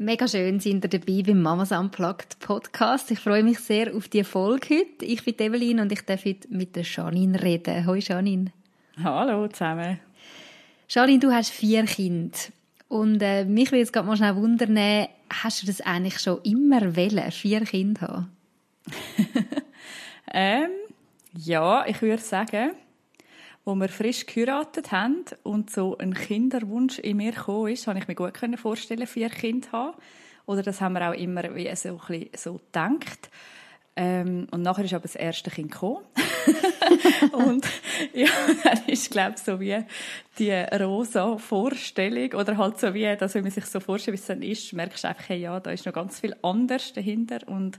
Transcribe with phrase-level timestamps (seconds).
[0.00, 3.10] Mega schön sind ihr dabei beim Mamas Unplugged Podcast.
[3.10, 5.04] Ich freue mich sehr auf die Folge heute.
[5.04, 7.84] Ich bin Evelyn und ich darf heute mit der Janine reden.
[7.84, 8.52] Hallo Janine.
[9.02, 9.98] Hallo zusammen.
[10.88, 12.38] Janine, du hast vier Kinder.
[12.86, 16.94] Und äh, mich würde jetzt gerade mal schnell wundern, hast du das eigentlich schon immer
[16.94, 18.36] wollen, vier Kinder haben?
[20.32, 20.70] ähm,
[21.36, 22.70] ja, ich würde sagen,
[23.68, 28.08] wo wir frisch geheiratet haben und so ein Kinderwunsch in mir gekommen ist, habe ich
[28.08, 29.98] mir gut vorstellen, vier Kinder haben.
[30.46, 32.00] Oder das haben wir auch immer wie so,
[32.34, 33.28] so gedacht.
[33.94, 36.02] Ähm, und nachher ist aber das erste Kind gekommen.
[37.32, 37.66] und
[38.14, 38.30] ja,
[38.64, 39.84] dann ist, glaube ich, so wie
[40.38, 44.26] die rosa Vorstellung oder halt so wie, dass wenn man sich so vorstellt, wie es
[44.28, 47.46] dann ist, merkst du einfach, hey, ja, da ist noch ganz viel anders dahinter.
[47.46, 47.78] Und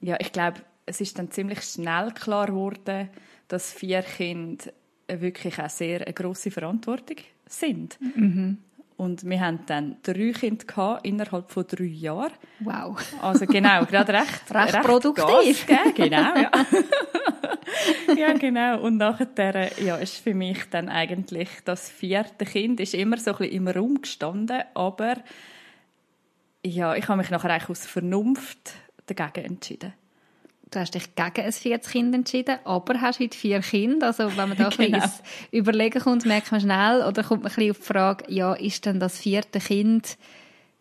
[0.00, 3.10] ja, ich glaube, es ist dann ziemlich schnell klar geworden,
[3.48, 4.70] dass vier Kinder
[5.18, 7.16] wirklich auch sehr eine grosse Verantwortung
[7.46, 7.98] sind.
[8.00, 8.58] Mhm.
[9.00, 12.32] Und wir haben dann drei Kinder gehabt, innerhalb von drei Jahren.
[12.58, 13.00] Wow.
[13.22, 15.66] Also genau, gerade recht, recht, recht produktiv.
[15.66, 16.50] Gas genau, ja.
[18.14, 18.82] ja, genau.
[18.82, 23.38] Und nachher ja, ist für mich dann eigentlich das vierte Kind ist immer so ein
[23.38, 25.16] bisschen im Raum gestanden, aber
[26.62, 28.74] ja, ich habe mich nachher eigentlich aus Vernunft
[29.06, 29.94] dagegen entschieden
[30.70, 34.08] du hast dich gegen ein viertes Kind entschieden, aber hast heute vier Kinder.
[34.08, 34.98] Also wenn man da genau.
[34.98, 38.24] ein bisschen überlegen kommt, merkt man schnell, oder kommt man ein bisschen auf die Frage,
[38.28, 40.16] ja, ist denn das vierte Kind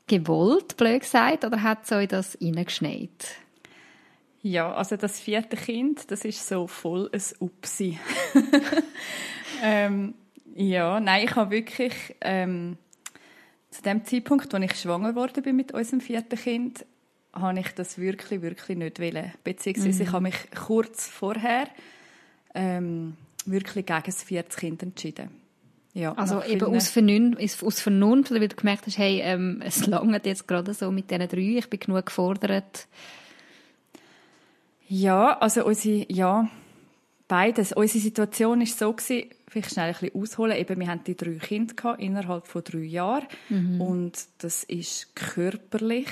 [0.08, 3.10] gewollt, blöd gesagt, oder hat es euch das reingeschneit?
[4.42, 8.00] Ja, also das vierte Kind, das ist so voll ein Upsi.
[9.64, 10.14] ähm,
[10.56, 12.78] ja, nein, ich habe wirklich ähm,
[13.70, 16.86] zu dem Zeitpunkt, als ich schwanger wurde bin mit unserem vierten Kind,
[17.34, 19.32] habe ich das wirklich, wirklich nicht wollen.
[19.44, 20.08] Beziehungsweise mhm.
[20.08, 20.36] ich habe mich
[20.66, 21.67] kurz vorher
[22.54, 25.30] ähm, wirklich gegen das vierte Kind entschieden.
[25.94, 30.26] Ja, also eben aus Vernunft, aus Vernunft, weil du gemerkt hast, hey, ähm, es langt
[30.26, 32.88] jetzt gerade so mit diesen drei, ich bin genug gefordert.
[34.88, 36.48] Ja, also unsere, ja,
[37.28, 37.73] beides.
[37.73, 41.34] Unsere Situation war so gewesen, vielleicht schnell ein bisschen ausholen, eben, wir hatten die drei
[41.34, 43.82] Kinder gehabt, innerhalb von drei Jahren mhm.
[43.82, 46.08] und das ist körperlich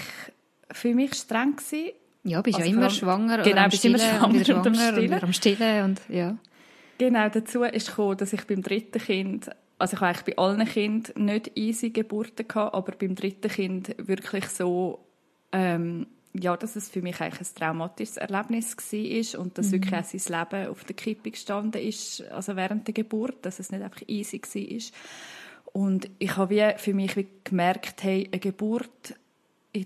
[0.72, 1.92] für mich streng gewesen.
[2.24, 4.74] Ja, bist also ja immer schwanger genau, oder bist immer schwanger und, schwanger und am
[4.76, 5.24] Stillen.
[5.24, 6.38] am Stillen und, ja.
[6.98, 10.66] Genau, dazu ist gekommen, dass ich beim dritten Kind, also ich habe eigentlich bei allen
[10.66, 15.06] Kindern nicht easy Geburten gehabt, aber beim dritten Kind wirklich so,
[15.52, 19.72] ähm, ja, dass es für mich eigentlich ein traumatisches Erlebnis war und dass mhm.
[19.74, 23.72] wirklich auch sein Leben auf der Kippe gestanden ist, also während der Geburt, dass es
[23.72, 25.02] nicht einfach easy war.
[25.74, 29.16] Und ich habe wie für mich wie gemerkt, hey, eine Geburt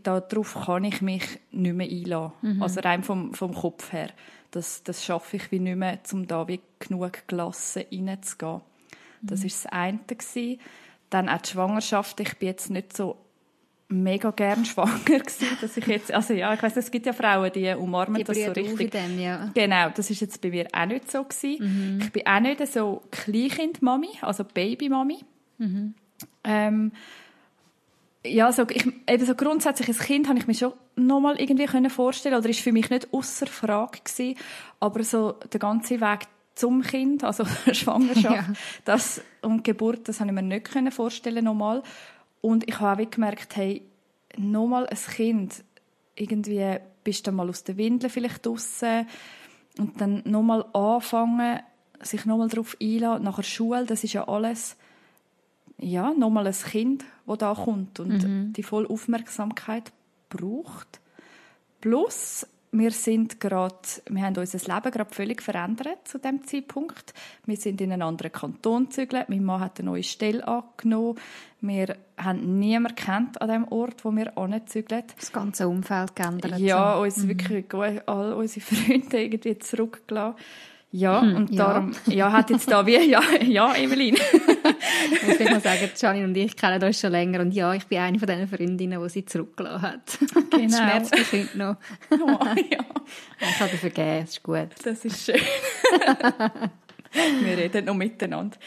[0.04, 2.34] darauf kann ich mich nicht mehr einlassen.
[2.42, 2.64] Mhm.
[2.64, 4.10] Also rein vom, vom Kopf her.
[4.52, 8.62] Das, das schaffe ich wie nicht mehr, um da wie genug gelassen reinzugehen.
[9.22, 9.50] Das war mhm.
[9.50, 10.00] das eine.
[10.08, 10.60] Gewesen.
[11.10, 12.20] Dann auch die Schwangerschaft.
[12.20, 13.18] Ich bin jetzt nicht so
[13.92, 17.52] mega gern schwanger gewesen, dass ich jetzt, also ja, ich weiß, es gibt ja Frauen,
[17.52, 18.92] die umarmen die das so richtig.
[18.92, 19.52] Dem, ja.
[19.54, 21.96] Genau, das ist jetzt bei mir auch nicht so gewesen.
[21.96, 22.00] Mhm.
[22.02, 25.20] Ich bin auch nicht so Kleinkind-Mami, also Baby-Mami.
[25.58, 25.94] Mhm.
[26.44, 26.92] Ähm,
[28.26, 31.90] ja, so, ich, eben so grundsätzlich als Kind habe ich mir schon nochmal irgendwie können
[31.90, 34.38] vorstellen oder ist für mich nicht außer Frage gewesen,
[34.80, 38.54] aber so der ganze Weg zum Kind, also Schwangerschaft, ja.
[38.86, 41.82] das und Geburt, das habe ich mir nicht können vorstellen nochmal.
[42.42, 43.84] Und ich habe auch gemerkt, hey,
[44.38, 45.64] nochmal ein Kind,
[46.16, 49.08] irgendwie bist du mal aus der Windel vielleicht draussen
[49.80, 51.62] und dann nochmal anfangen,
[52.02, 54.76] sich nochmal darauf einladen, nach der Schule, das ist ja alles
[55.82, 58.54] ja, nochmal ein Kind, das da kommt und mhm.
[58.54, 59.92] die volle Aufmerksamkeit
[60.30, 61.00] braucht.
[61.80, 63.76] Plus, wir sind gerade,
[64.10, 67.14] wir haben unser Leben gerade völlig verändert zu dem Zeitpunkt.
[67.46, 69.28] Wir sind in einen anderen Kanton gezügelt.
[69.28, 71.20] Mein Mann hat eine neue Stelle angenommen.
[71.60, 75.04] Wir haben niemanden kennt an dem Ort, wo wir anzügeln.
[75.20, 76.60] Das ganze Umfeld geändert.
[76.60, 77.28] Ja, uns mhm.
[77.30, 77.66] wirklich
[78.08, 80.38] all unsere Freunde irgendwie zurückgelassen.
[80.94, 82.14] Ja, hm, und darum, ja.
[82.14, 84.16] ja, hat jetzt da wie, ja, ja, Evelyn.
[85.12, 88.00] ich muss mal sagen, Janine und ich kennen uns schon länger und ja, ich bin
[88.00, 90.18] eine von diesen Freundinnen, die sie zurückgelassen hat.
[90.52, 90.68] Genau.
[90.68, 91.76] Das schmerzt bestimmt noch.
[92.12, 92.80] Oh, ja.
[93.40, 94.70] Ich habe vergeben, das ist gut.
[94.84, 95.42] Das ist schön.
[97.42, 98.58] Wir reden noch miteinander.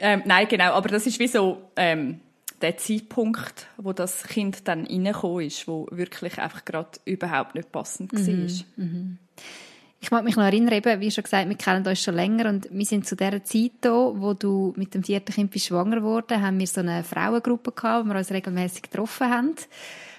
[0.00, 2.20] Ähm, nein, genau, aber das ist wie so, ähm,
[2.60, 8.12] der Zeitpunkt, wo das Kind dann reingekommen ist, wo wirklich einfach gerade überhaupt nicht passend
[8.12, 8.20] war.
[8.20, 8.64] Mhm.
[8.76, 9.18] Mhm.
[10.00, 12.68] Ich mag mich noch erinnern, eben, wie schon gesagt, wir kennen uns schon länger und
[12.70, 16.40] wir sind zu der Zeit da, wo du mit dem vierten Kind bist schwanger geworden,
[16.40, 19.54] haben wir so eine Frauengruppe gehabt, wo wir uns regelmäßig getroffen haben,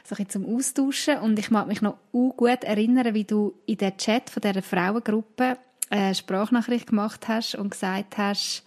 [0.04, 3.96] so ein zum Austauschen und ich mag mich noch gut erinnern, wie du in der
[3.96, 5.58] Chat von dieser Frauengruppe
[5.90, 8.66] eine Sprachnachricht gemacht hast und gesagt hast,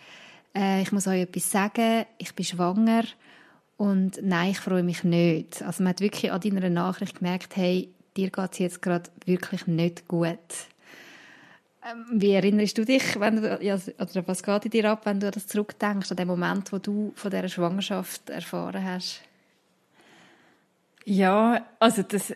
[0.57, 3.05] äh, ich muss euch etwas sagen, ich bin schwanger
[3.77, 5.63] und nein, ich freue mich nicht.
[5.63, 9.67] Also man hat wirklich an deiner Nachricht gemerkt, hey, dir geht es jetzt gerade wirklich
[9.67, 10.39] nicht gut.
[11.85, 15.19] Ähm, wie erinnerst du dich, wenn du, ja, oder was geht in dir ab, wenn
[15.19, 19.23] du das zurückdenkst, an den Moment, wo du von dieser Schwangerschaft erfahren hast?
[21.05, 22.33] Ja, also das,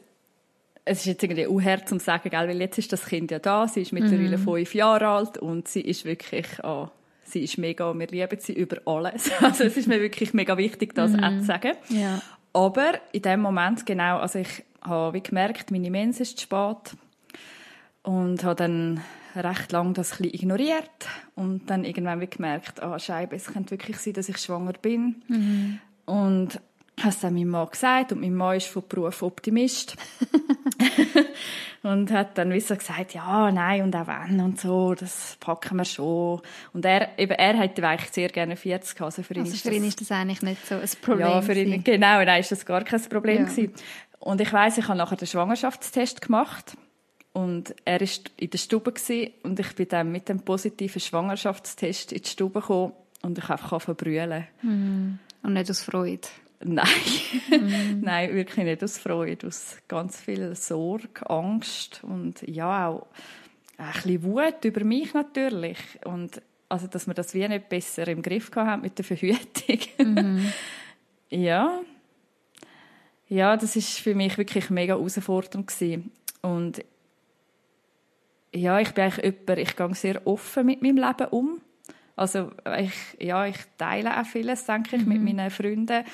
[0.85, 3.69] es ist jetzt irgendwie unhart zu sagen, gell, weil jetzt ist das Kind ja da,
[3.69, 4.43] sie ist mittlerweile mhm.
[4.43, 6.89] fünf Jahre alt und sie ist wirklich, oh,
[7.23, 9.31] sie ist mega, wir lieben sie über alles.
[9.41, 11.23] Also es ist mir wirklich mega wichtig, das mhm.
[11.23, 11.73] auch zu sagen.
[11.89, 12.21] Ja.
[12.53, 16.97] Aber in dem Moment, genau, also ich habe wie gemerkt, meine Mens ist zu spät
[18.03, 19.01] und habe dann
[19.37, 23.99] recht lange das ein ignoriert und dann irgendwann wie gemerkt, ah, Scheibe, es könnte wirklich
[23.99, 25.23] sein, dass ich schwanger bin.
[25.29, 25.79] Mhm.
[26.07, 26.61] Und
[26.99, 29.97] habe es dann meinem Mann gesagt und mein Mann ist von Beruf Optimist.
[31.83, 35.77] und hat dann wie so gesagt, ja, nein, und auch wenn und so, das packen
[35.77, 36.41] wir schon.
[36.73, 39.75] Und er, eben, er hätte eigentlich sehr gerne 40 also für ihn also ist für
[39.75, 42.53] ihn das, ist das eigentlich nicht so ein Problem Ja, für ihn, genau, nein, ist
[42.53, 43.45] das gar kein Problem ja.
[43.45, 43.75] gewesen.
[44.19, 46.77] Und ich weiss, ich habe nachher den Schwangerschaftstest gemacht
[47.37, 48.95] und er war in der Stube
[49.43, 53.79] und ich bin dann mit dem positiven Schwangerschaftstest in die Stube gekommen und ich einfach
[53.79, 54.47] verbrüllen.
[54.63, 55.19] Mhm.
[55.43, 56.27] Und nicht aus Freude?
[56.65, 56.89] Nein,
[57.51, 58.01] mhm.
[58.03, 63.07] nein, wirklich nicht aus Freude, aus ganz viel Sorge, Angst und ja auch
[63.77, 66.41] ein bisschen Wut über mich natürlich und
[66.71, 69.81] also dass wir das wie nicht besser im Griff haben mit der Verhütung.
[69.99, 70.53] Mhm.
[71.29, 71.83] ja,
[73.29, 76.13] ja, das ist für mich wirklich mega herausfordernd gewesen.
[76.41, 76.83] und
[78.57, 81.61] ja, ich bin eigentlich jemand, ich gehe sehr offen mit meinem Leben um.
[82.17, 85.13] Also ich, ja, ich teile auch vieles, denke ich, mhm.
[85.13, 86.05] mit meinen Freunden.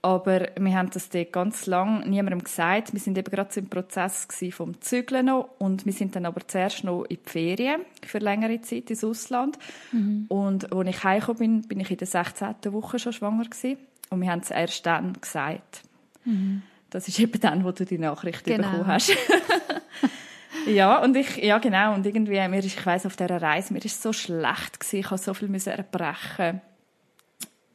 [0.00, 2.92] Aber wir haben das dort ganz lang niemandem gesagt.
[2.92, 6.84] Wir sind eben gerade im Prozess vom Zügeln noch und wir sind dann aber zuerst
[6.84, 9.58] noch in die Ferien für längere Zeit ins Ausland.
[9.90, 10.26] Mhm.
[10.28, 12.54] Und als ich heimgekommen bin, bin ich in der 16.
[12.66, 13.78] Woche schon schwanger gewesen.
[14.10, 15.82] Und wir haben es erst dann gesagt.
[16.24, 16.62] Mhm.
[16.90, 18.70] Das ist eben dann, wo du die Nachricht genau.
[18.70, 19.12] bekommen hast.
[20.66, 23.84] ja, und ich, ja genau, und irgendwie, mir ist, ich weiss, auf dieser Reise, mir
[23.84, 26.60] ist so schlecht gewesen, ich musste so viel erbrechen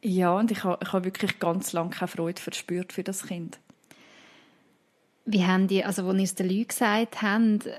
[0.06, 3.58] ja, und ich habe, ich habe wirklich ganz lange keine Freude verspürt für das Kind.
[5.24, 7.70] Wie haben die, also als ihr es den Leuten gesagt habt,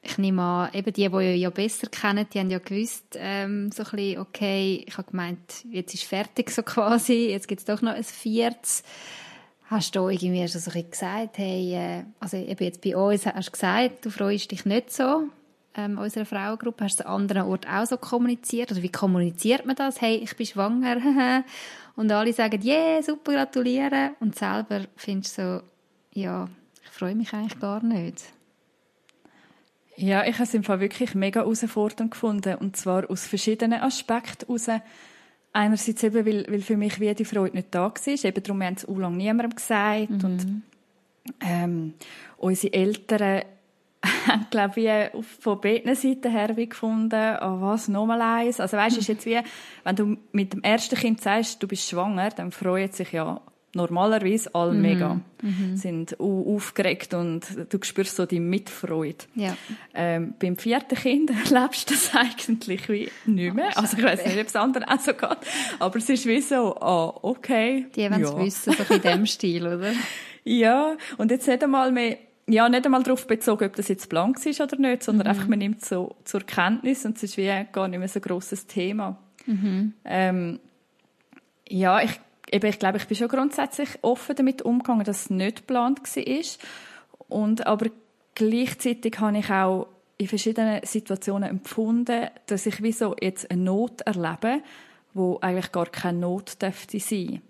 [0.00, 3.70] ich nehme an, eben die, die ihr ja besser kennen, die haben ja gewusst, ähm,
[3.70, 7.66] so ein bisschen, okay, ich habe gemeint, jetzt ist fertig so quasi, jetzt gibt es
[7.66, 8.82] doch noch ein viertes.
[9.68, 13.52] Hast du irgendwie so ein gesagt, hey, äh, also eben jetzt bei uns hast du
[13.52, 15.24] gesagt, du freust dich nicht so
[15.76, 16.84] ähm, unserer Frauengruppe?
[16.84, 18.70] Hast du es an anderen Orten auch so kommuniziert?
[18.70, 20.00] Oder wie kommuniziert man das?
[20.00, 21.44] Hey, ich bin schwanger.
[21.96, 24.14] und alle sagen, yeah, super, gratulieren.
[24.20, 26.48] Und selber findest du so, ja,
[26.84, 28.22] ich freue mich eigentlich gar nicht.
[29.96, 32.56] Ja, ich habe es im Fall wirklich mega herausfordernd gefunden.
[32.56, 34.68] Und zwar aus verschiedenen Aspekten heraus.
[35.56, 38.24] Einerseits eben, weil, weil für mich wie die Freude nicht da war.
[38.24, 40.10] Eben darum haben es auch lange niemandem gesagt.
[40.10, 40.24] Mhm.
[40.24, 40.62] Und
[41.40, 41.94] ähm,
[42.36, 43.42] unsere Eltern
[44.26, 48.60] haben, glaube ich, von beiden Seiten her gefunden, oh, was, nochmal eins.
[48.60, 49.40] Also weißt, ist jetzt wie,
[49.82, 53.40] wenn du mit dem ersten Kind sagst, du bist schwanger, dann freuen sich ja
[53.76, 54.82] normalerweise alle mhm.
[54.82, 55.20] mega.
[55.42, 55.76] Mhm.
[55.76, 59.24] Sind aufgeregt und du spürst so die Mitfreude.
[59.34, 59.56] Ja.
[59.94, 63.70] Ähm, beim vierten Kind erlebst du das eigentlich wie nicht mehr.
[63.76, 65.38] Oh, also ich weiß nicht, ob es anderen auch so geht.
[65.78, 67.86] Aber es ist wie so, ah, oh, okay.
[67.94, 68.38] Die wollen es ja.
[68.38, 69.92] wissen, so in dem Stil, oder?
[70.48, 72.18] Ja, und jetzt nicht einmal mehr
[72.48, 75.30] ja, nicht einmal darauf bezogen, ob das jetzt blank ist oder nicht, sondern mhm.
[75.30, 78.20] einfach, man nimmt es so zur Kenntnis und es ist wie gar nicht mehr so
[78.20, 79.18] ein grosses Thema.
[79.46, 79.94] Mhm.
[80.04, 80.60] Ähm,
[81.68, 85.58] ja, ich, eben, ich glaube, ich bin schon grundsätzlich offen damit umgegangen, dass es nicht
[85.58, 86.44] geplant war.
[87.28, 87.86] Und, aber
[88.34, 89.88] gleichzeitig habe ich auch
[90.18, 94.62] in verschiedenen Situationen empfunden, dass ich wie so jetzt eine Not erlebe,
[95.12, 97.42] wo eigentlich gar keine Not dürfte sein.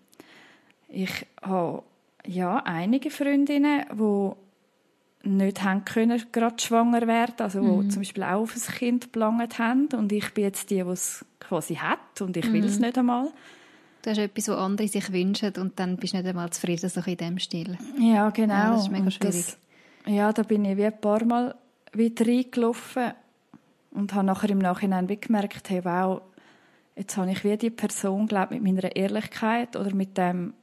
[0.89, 1.83] Ich habe
[2.27, 4.31] ja einige Freundinnen, die
[5.29, 7.69] nicht haben können, gerade schwanger werden, also mhm.
[7.69, 10.91] wo zum Beispiel auch auf ein Kind geplant haben und ich bin jetzt die, die
[10.91, 12.53] es quasi hat und ich mhm.
[12.55, 13.31] will es nicht einmal.
[14.07, 17.01] Du hast etwas, was andere sich wünschen und dann bist du nicht einmal zufrieden, so
[17.01, 17.77] in dem Stil.
[17.99, 18.55] Ja, genau.
[18.55, 19.35] Ja, das ist mega schwierig.
[19.45, 19.59] Das,
[20.07, 21.57] ja, da bin ich wie ein paar Mal
[21.93, 23.15] wieder reingelaufen
[23.91, 26.23] und habe nachher im Nachhinein wie gemerkt, hey, wow,
[26.95, 30.55] jetzt habe ich wie die Person, glaube mit meiner Ehrlichkeit oder mit dem,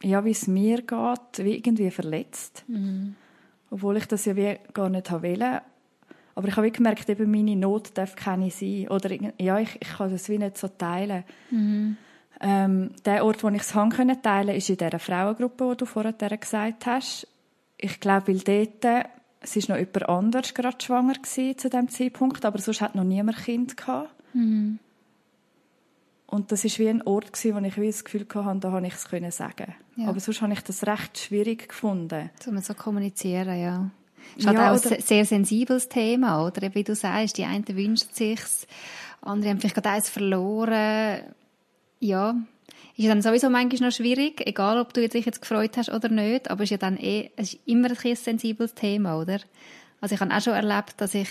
[0.00, 2.62] ja, wie es mir geht, wie irgendwie verletzt.
[2.68, 3.16] Mhm
[3.72, 5.62] obwohl ich das ja wie gar nicht wollte.
[6.34, 8.88] Aber ich habe gemerkt, eben meine Not darf keine sein.
[8.88, 11.24] Oder ja, ich, ich kann das wie nicht so teilen.
[11.50, 11.96] Mhm.
[12.42, 16.12] Ähm, der Ort, wo ich es teilen konnte, ist in dieser Frauengruppe, die du vorher
[16.12, 17.28] gesagt hast.
[17.78, 19.06] Ich glaube, weil dort,
[19.40, 23.04] es ist noch jemand anders gerade schwanger gewesen zu dem Zeitpunkt, aber sonst hat noch
[23.04, 24.10] niemand Kind gehabt.
[24.34, 24.80] Mhm.
[26.26, 28.86] Und das ist wie ein Ort gewesen, wo ich wie das Gefühl hatte, da habe
[28.86, 29.74] ich es können sagen.
[29.96, 30.08] Ja.
[30.08, 32.30] Aber sonst habe ich das recht schwierig gefunden.
[32.46, 33.90] Um so kommunizieren, ja.
[34.36, 36.74] Ist halt ja, auch ein sehr sensibles Thema, oder?
[36.74, 38.40] Wie du sagst, die einen wünschen sich
[39.20, 41.20] andere haben vielleicht gerade eins verloren
[42.02, 42.34] ja,
[42.96, 46.50] ist dann sowieso manchmal noch schwierig, egal ob du dich jetzt gefreut hast oder nicht,
[46.50, 49.38] aber es ist ja dann eh, es ist immer ein sensibles Thema, oder?
[50.00, 51.28] Also ich habe auch schon erlebt, dass ich,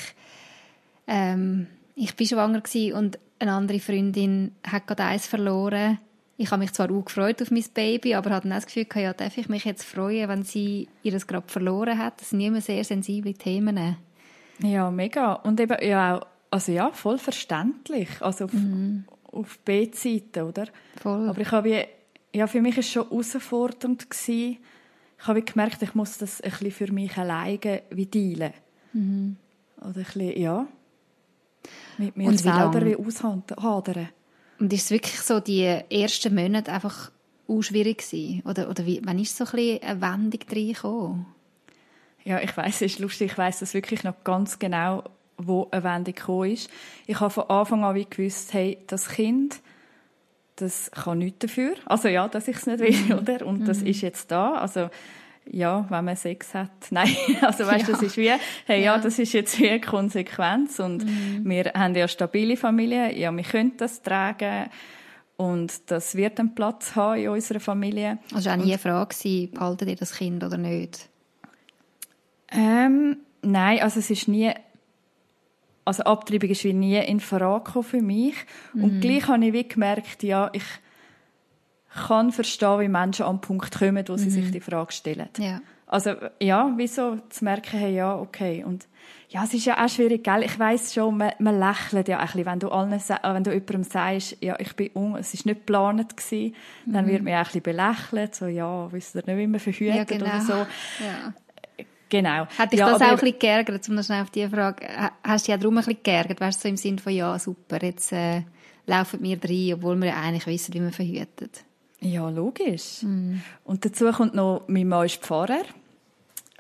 [1.08, 6.00] ähm, ich bin schwanger gewesen und eine andere Freundin hat gerade eins verloren.
[6.38, 9.14] Ich habe mich zwar auch gefreut auf mein Baby, aber hatte dann das Gefühl, ja,
[9.14, 12.22] darf ich mich jetzt freuen, wenn sie ihres gerade verloren hat?
[12.22, 13.98] Das sind immer sehr sensible Themen.
[14.64, 15.34] Ja, mega.
[15.34, 18.10] Und eben ja auch, also ja, voll verständlich.
[18.22, 20.68] Also mhm auf B-Seite, oder?
[21.02, 21.30] Voll.
[21.30, 21.88] Aber ich habe
[22.34, 24.10] ja, für mich war es schon herausfordernd.
[24.10, 24.58] Gewesen.
[25.20, 28.54] Ich habe gemerkt, ich muss das ein bisschen für mich alleine wie dealen.
[28.94, 29.36] Mhm.
[29.78, 30.68] Oder ein bisschen, ja,
[31.98, 34.10] mit mir Und selber wie aushadern.
[34.60, 37.12] Und ist es wirklich so, die ersten Monate einfach
[37.60, 38.42] schwierig gewesen?
[38.46, 41.26] Oder, oder wie, wann ist so ein bisschen eine Wendung reingekommen?
[42.24, 45.04] Ja, ich weiß, es ist lustig, ich weiß das wirklich noch ganz genau,
[45.48, 46.70] wo eine Wendung gekommen ist.
[47.08, 49.62] Ich habe von Anfang an wie gewusst, hey, das Kind,
[50.56, 51.76] das kann nichts dafür.
[51.86, 53.46] Also ja, dass ich es nicht will, oder?
[53.46, 53.88] Und das mhm.
[53.88, 54.54] ist jetzt da.
[54.54, 54.90] Also
[55.50, 56.70] ja, wenn man Sex hat.
[56.92, 57.94] Nein, also weißt, ja.
[57.94, 58.32] das ist wie,
[58.66, 58.96] hey, ja.
[58.96, 58.98] ja.
[58.98, 61.42] das ist jetzt wie eine Konsequenz und mhm.
[61.44, 64.70] wir haben ja eine stabile Familie, ja, wir können das tragen
[65.38, 68.20] und das wird einen Platz haben in unserer Familie.
[68.34, 71.10] Also auch nie eine Frage behaltet ihr das Kind oder nicht?
[72.52, 74.52] Ähm, nein, also es ist nie
[75.86, 78.36] also Abtreibung ist wie nie in Frage für mich.
[78.74, 78.84] Mhm.
[78.84, 80.64] Und gleich habe ich wie gemerkt, ja, ich
[81.94, 84.32] kann verstehen, wie Menschen an den Punkt kommen, wo sie mhm.
[84.32, 85.30] sich die Frage stellen.
[85.38, 85.62] Ja.
[85.88, 88.64] Also, ja, wieso zu merken, hey, ja, okay.
[88.64, 88.88] Und,
[89.28, 90.44] ja, es ist ja auch schwierig, gell?
[90.44, 93.84] Ich weiss schon, man, man lächelt ja ein bisschen, wenn du allen, wenn du jemandem
[93.84, 96.94] sagst, ja, ich bin un, es ist nicht geplant gewesen, mhm.
[96.94, 99.96] dann wird man auch ein bisschen belächelt, so, ja, wisst ihr nicht, wie man verhütet
[99.96, 100.26] ja, genau.
[100.26, 100.54] oder so.
[100.54, 101.34] Ja.
[102.12, 102.46] Genau.
[102.58, 104.86] Hat dich ja, das auch ein bisschen geärgert, um noch schnell auf diese Frage,
[105.24, 107.40] hast du dich auch darum ein bisschen geärgert, weißt du, so im Sinne von, ja,
[107.40, 108.42] super, jetzt äh,
[108.86, 111.64] laufen wir rein, obwohl wir ja eigentlich wissen, wie man verhütet.
[112.02, 113.04] Ja, logisch.
[113.04, 113.36] Mm.
[113.64, 115.64] Und dazu kommt noch, mein Mann ist Pfarrer.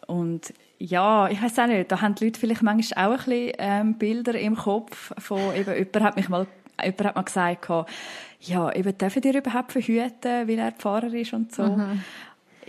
[0.08, 3.53] Und ja, ich weiß auch nicht, da haben die Leute vielleicht manchmal auch ein bisschen
[3.58, 6.48] ähm, Bilder im Kopf von, eben, jemand hat mich mal,
[6.81, 7.70] jemand hat mal gesagt,
[8.39, 11.63] ja, eben, dürfen ihr überhaupt verhüten, weil er Pfarrer ist und so.
[11.63, 12.01] Mhm.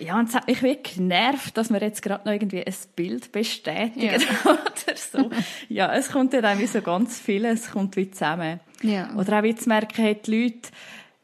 [0.02, 3.30] Ja, und es hat mich wirklich genervt, dass man jetzt gerade noch irgendwie ein Bild
[3.30, 4.50] bestätigt ja.
[4.50, 5.30] oder so.
[5.68, 8.60] ja, es kommt ja dann wie so ganz viel, es kommt wie zusammen.
[8.82, 9.14] Ja.
[9.16, 10.70] Oder auch wie zu merken, hey, die Leute,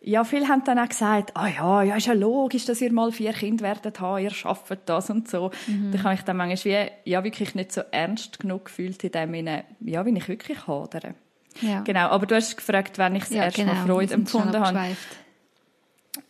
[0.00, 3.10] ja, viele haben dann auch gesagt, ah ja, ja, ist ja logisch, dass ihr mal
[3.10, 5.50] vier Kinder werdet haben, ihr schafft das und so.
[5.66, 5.90] Mhm.
[5.92, 9.32] Da habe ich dann manchmal wie, ja, wirklich nicht so ernst genug gefühlt in dem
[9.32, 11.14] Sinne, ja, wie ich wirklich hadere.
[11.60, 11.80] Ja.
[11.80, 13.74] Genau, aber du hast gefragt, wenn ich das ja, erste genau.
[13.74, 14.96] Mal Freude empfunden habe.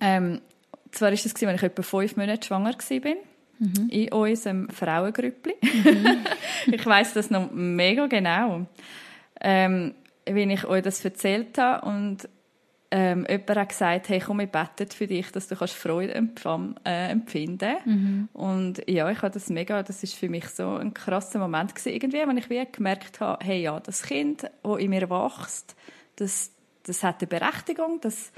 [0.00, 0.40] Ähm,
[0.92, 3.14] zwar war es, als ich etwa fünf Monate schwanger war.
[3.61, 3.88] Mhm.
[3.90, 5.54] In unserem Frauengrüppli.
[5.62, 6.25] Mhm.
[6.73, 8.66] ich weiß das noch mega genau.
[9.40, 9.95] Ähm,
[10.30, 12.28] wie ich euch das erzählt habe und
[12.90, 16.76] ähm, jemand hat gesagt, hey, komm, ich bete für dich, dass du kannst Freude empfam,
[16.85, 18.28] äh, empfinden mhm.
[18.33, 21.92] Und ja, ich habe das mega, das ist für mich so ein krasser Moment gewesen,
[21.92, 25.76] irgendwie, wenn ich wie gemerkt habe, hey, ja, das Kind, das in mir wächst,
[26.16, 26.52] das,
[26.85, 28.33] das hat eine Berechtigung, das,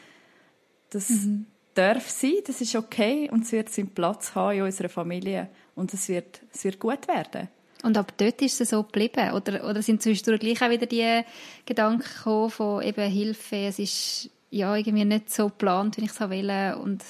[0.90, 1.47] das, mhm
[1.80, 5.92] darf sein, das ist okay und es wird seinen Platz haben in unserer Familie und
[5.94, 7.49] es wird, es wird gut werden.
[7.82, 9.32] Und ab dort ist es so geblieben?
[9.32, 11.22] Oder, oder sind zwischendurch gleich auch wieder die
[11.64, 16.20] Gedanken gekommen von eben Hilfe, es ist ja irgendwie nicht so geplant, wie ich es
[16.20, 17.02] will und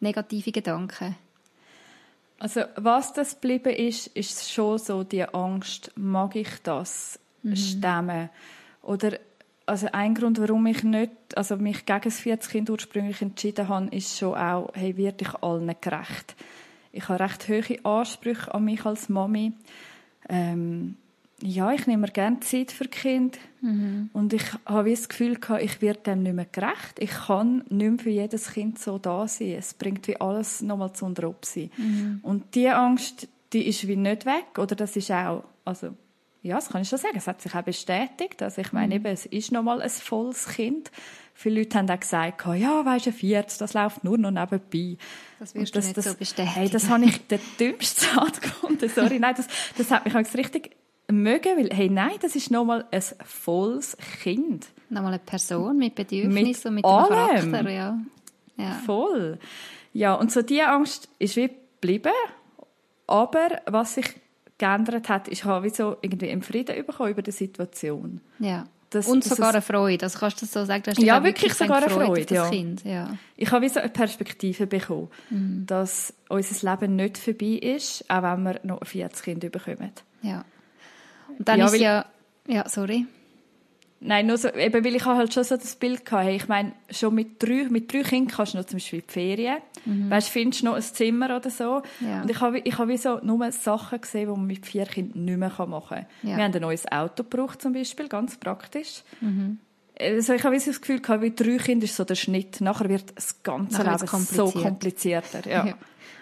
[0.00, 1.16] negative Gedanken?
[2.38, 7.56] Also was das geblieben ist, ist schon so die Angst, mag ich das mhm.
[7.56, 8.30] stemmen?
[8.82, 9.18] Oder
[9.68, 13.94] also ein Grund, warum ich nicht, also mich gegen das 40 Kind ursprünglich entschieden habe,
[13.94, 16.34] ist schon auch, hey, werde ich allen gerecht?
[16.92, 19.52] Ich habe recht hohe Ansprüche an mich als Mami.
[20.28, 20.96] Ähm,
[21.40, 24.10] ja, ich nehme mir gerne Zeit für Kind mhm.
[24.12, 26.98] und ich habe das Gefühl gehabt, ich werde dem nicht mehr gerecht.
[26.98, 29.52] Ich kann nicht mehr für jedes Kind so da sein.
[29.52, 31.70] Es bringt wie alles nochmal zu unter sein.
[31.76, 32.20] Mhm.
[32.22, 35.94] Und diese Angst, die ist wie nicht weg, oder das ist auch, also
[36.42, 37.16] ja, das kann ich schon sagen.
[37.16, 38.42] Es hat sich auch bestätigt.
[38.42, 39.06] Also ich meine, mhm.
[39.06, 40.90] eben, es ist noch mal ein volles Kind.
[41.34, 44.96] Viele Leute haben auch gesagt, ja, weisst du, Vierz, das läuft nur noch nebenbei.
[45.38, 46.54] Das wirst das, du nicht das, so bestätigen.
[46.54, 48.88] Hey, das habe ich den dümmsten Satz gefunden.
[48.88, 50.76] Sorry, nein, das, das hat mich auch richtig
[51.10, 54.66] mögen, weil, hey, nein, das ist nochmal ein volles Kind.
[54.90, 57.52] Nochmal eine Person mit Bedürfnissen Mit und mit allem.
[57.52, 57.98] Charakter, ja.
[58.56, 58.72] ja.
[58.84, 59.38] Voll.
[59.92, 62.12] Ja, und so diese Angst ist wie geblieben.
[63.06, 64.06] Aber was sich
[64.58, 68.20] geändert hat, ist, ich habe wie so irgendwie einen Frieden bekommen über die Situation.
[68.38, 68.64] ja.
[68.90, 70.06] Das- und das sogar eine Freude.
[70.06, 70.82] Also kannst du das so sagen?
[70.82, 72.48] Du hast Ja, wirklich dann sogar eine Freude, das ja.
[72.48, 72.84] Kind.
[72.84, 73.18] Ja.
[73.36, 75.64] Ich habe wie so eine Perspektive bekommen, Mhm.
[75.66, 79.92] dass unser Leben nicht vorbei ist, auch wenn wir noch 40 Kinder bekommen.
[80.22, 80.42] ja.
[81.38, 82.06] Und dann Ja, ist ja...
[82.46, 83.04] Ja, sorry.
[84.00, 87.14] Nein, nur so, eben, weil ich halt schon so das Bild hey, ich meine, schon
[87.14, 90.66] mit drei, mit drei Kindern kannst du noch zum Beispiel die Ferien, weißt, findest du
[90.66, 91.82] noch ein Zimmer oder so.
[91.98, 92.08] Mhm.
[92.08, 92.22] Ja.
[92.22, 95.36] Und ich habe, ich habe so nur Sachen gesehen, die man mit vier Kindern nicht
[95.36, 96.06] mehr machen kann.
[96.22, 96.36] Ja.
[96.36, 99.02] Wir haben ein neues Auto gebraucht zum Beispiel, ganz praktisch.
[99.20, 99.58] Mhm.
[100.00, 102.60] Also ich habe das Gefühl gehabt, wie drei Kinder ist so der Schnitt.
[102.60, 104.64] Nachher wird das ganze Nachher Leben wird's so kompliziert.
[104.64, 105.50] komplizierter.
[105.50, 105.66] Ja.
[105.68, 105.74] Ja.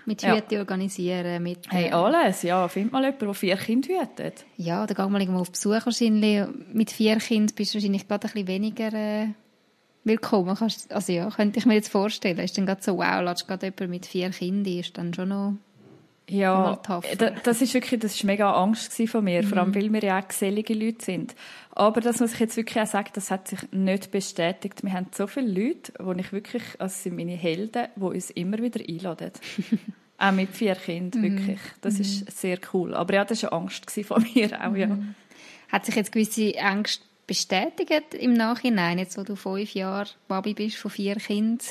[0.08, 0.36] Mit Ja.
[0.36, 1.58] Hüte organisieren, mit...
[1.68, 2.68] Hey, äh, alles, ja.
[2.68, 4.44] Find mal jemanden, der vier Kinder hütet.
[4.56, 6.46] Ja, oder geh mal irgendwo auf Besuch wahrscheinlich.
[6.72, 9.28] Mit vier Kindern bist du wahrscheinlich gerade ein bisschen weniger äh,
[10.04, 10.54] willkommen.
[10.54, 12.38] Kannst, also ja, könnte ich mir jetzt vorstellen.
[12.38, 15.54] Ist dann gerade so, wow, lässt gerade jemand mit vier Kindern, ist dann schon noch...
[16.28, 16.80] Ja,
[17.44, 20.26] das ist wirklich, das ist mega Angst von mir, vor allem, weil wir ja auch
[20.26, 21.36] gesellige Leute sind.
[21.70, 24.82] Aber das muss ich jetzt wirklich auch sagen, das hat sich nicht bestätigt.
[24.82, 28.58] Wir haben so viele Leute, wo ich wirklich, also sind meine Helden, die uns immer
[28.58, 29.30] wieder einladen.
[30.18, 31.60] auch mit vier Kindern, wirklich.
[31.80, 32.94] Das ist sehr cool.
[32.94, 34.98] Aber ja, das war Angst von mir auch, ja.
[35.68, 40.76] Hat sich jetzt gewisse Ängste bestätigt im Nachhinein, jetzt wo du fünf Jahre Babi bist
[40.76, 41.66] von vier Kindern?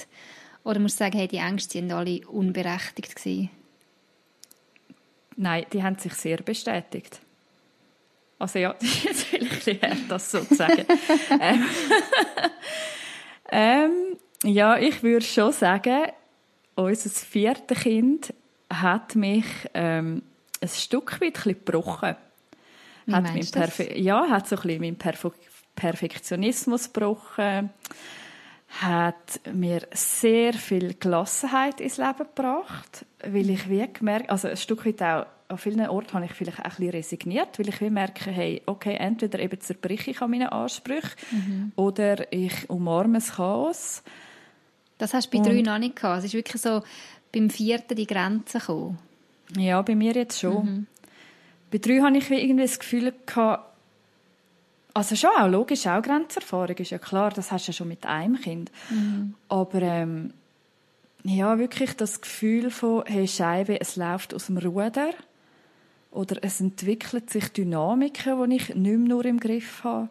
[0.63, 3.49] Oder musst du sagen, hey, die Ängste sind alle unberechtigt gewesen?
[5.37, 7.19] Nein, die haben sich sehr bestätigt.
[8.39, 10.85] Also ja, das ist jetzt vielleicht ein bisschen das so zu sagen.
[11.39, 11.65] ähm,
[13.51, 13.91] ähm,
[14.43, 16.07] ja, ich würde schon sagen,
[16.75, 18.33] unser viertes Kind
[18.69, 20.21] hat mich ähm,
[20.61, 22.15] ein Stück weit ein bisschen gebrochen.
[23.05, 23.51] Wie Hat mein du das?
[23.51, 25.31] Perfe ja, hat so ein bisschen meinen Perfe
[25.75, 27.69] Perfektionismus gebrochen,
[28.67, 34.85] hat mir sehr viel Gelassenheit ins Leben gebracht, weil ich wie gemerkt, also ein Stück
[34.85, 37.91] weit auch, an vielen Orten habe ich vielleicht auch ein bisschen resigniert, weil ich wie
[37.91, 41.71] merke, hey, okay, entweder eben zerbrich ich an meinen Ansprüchen Mhm.
[41.75, 44.01] oder ich umarme das Chaos.
[44.97, 46.19] Das hast du bei drei noch nicht gehabt.
[46.19, 46.81] Es ist wirklich so
[47.31, 48.97] beim vierten die Grenze gekommen.
[49.55, 50.65] Ja, bei mir jetzt schon.
[50.65, 50.87] Mhm.
[51.69, 53.74] Bei drei hatte ich wie irgendwie das Gefühl gehabt,
[54.95, 58.05] also schon auch logisch, auch Grenzerfahrung ist ja klar, das hast du ja schon mit
[58.05, 58.71] einem Kind.
[58.89, 59.35] Mhm.
[59.49, 60.33] Aber ähm,
[61.23, 65.09] ja, wirklich das Gefühl von, hey Scheibe, es läuft aus dem Ruder
[66.11, 70.07] oder es entwickelt sich Dynamiken, die ich nicht mehr nur im Griff habe.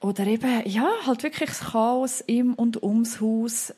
[0.00, 3.74] Oder eben, ja, halt wirklich das Chaos im und ums Haus,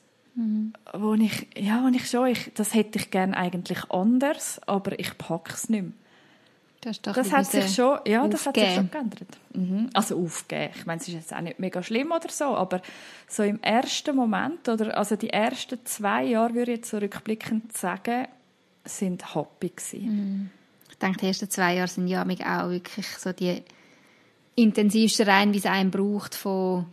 [0.92, 5.16] wo ich, ja, wo ich schon, ich, das hätte ich gerne eigentlich anders, aber ich
[5.16, 5.92] packe es nicht mehr.
[7.02, 9.38] Das ein hat sich schon, ja, das hat sich schon geändert.
[9.52, 9.90] Mhm.
[9.92, 10.70] Also aufgeben.
[10.74, 12.80] Ich meine, es ist jetzt auch nicht mega schlimm oder so, aber
[13.28, 17.76] so im ersten Moment oder also die ersten zwei Jahre würde ich jetzt so rückblickend
[17.76, 18.26] sagen,
[18.84, 20.50] sind happy gewesen.
[20.90, 23.62] Ich denke, die ersten zwei Jahre sind ja auch wirklich so die
[24.54, 26.86] intensivsten Reihen, wie es einen braucht, von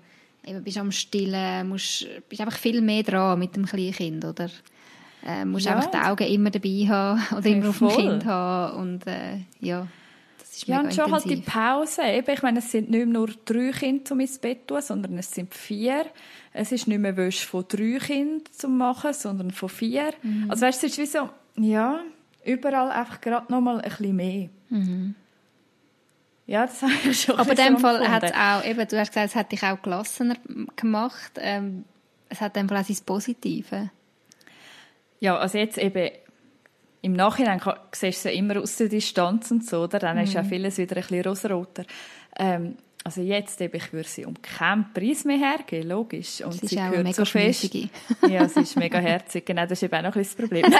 [0.45, 4.49] eben bist am Stillen, musst, bist einfach viel mehr dran mit dem Kleinkind, oder?
[5.25, 5.75] Äh, musst Ja.
[5.75, 7.95] einfach die Augen immer dabei haben oder immer auf dem voll.
[8.03, 9.87] Kind haben und äh, ja,
[10.39, 11.53] das ist Ja, und schon halt die intensiv.
[11.53, 12.01] Pause.
[12.03, 15.31] Eben, ich meine, es sind nicht nur drei Kinder zum ins Bett tun, sondern es
[15.31, 16.05] sind vier.
[16.53, 20.13] Es ist nicht mehr Wäsche von drei Kindern zu machen, sondern von vier.
[20.21, 20.45] Mhm.
[20.49, 21.99] Also weißt du, es ist wie so, ja,
[22.45, 24.49] überall einfach gerade noch mal ein bisschen mehr.
[26.47, 27.41] Ja, das habe ich schon Mhm.
[27.41, 29.81] Aber in dem Fall hat es auch, eben, du hast gesagt, es hat dich auch
[29.81, 30.35] gelassener
[30.75, 31.31] gemacht.
[31.37, 31.85] Ähm,
[32.29, 33.89] es hat in dem Fall auch sein Positive.
[35.19, 36.09] Ja, also jetzt eben
[37.01, 39.99] im Nachhinein kann- siehst du ja immer aus der Distanz und so, oder?
[39.99, 40.35] Dann ist Mhm.
[40.35, 41.83] ja vieles wieder ein bisschen rosaroter.
[42.37, 46.41] Ähm, also jetzt eben, ich würde sie um keinen Preis mehr hergeben, logisch.
[46.41, 47.73] Und Sie ist sie auch eine gehört mega so fest.
[48.29, 49.45] Ja, sie ist mega herzig.
[49.45, 50.73] Genau, das ist eben auch noch ein bisschen das Problem.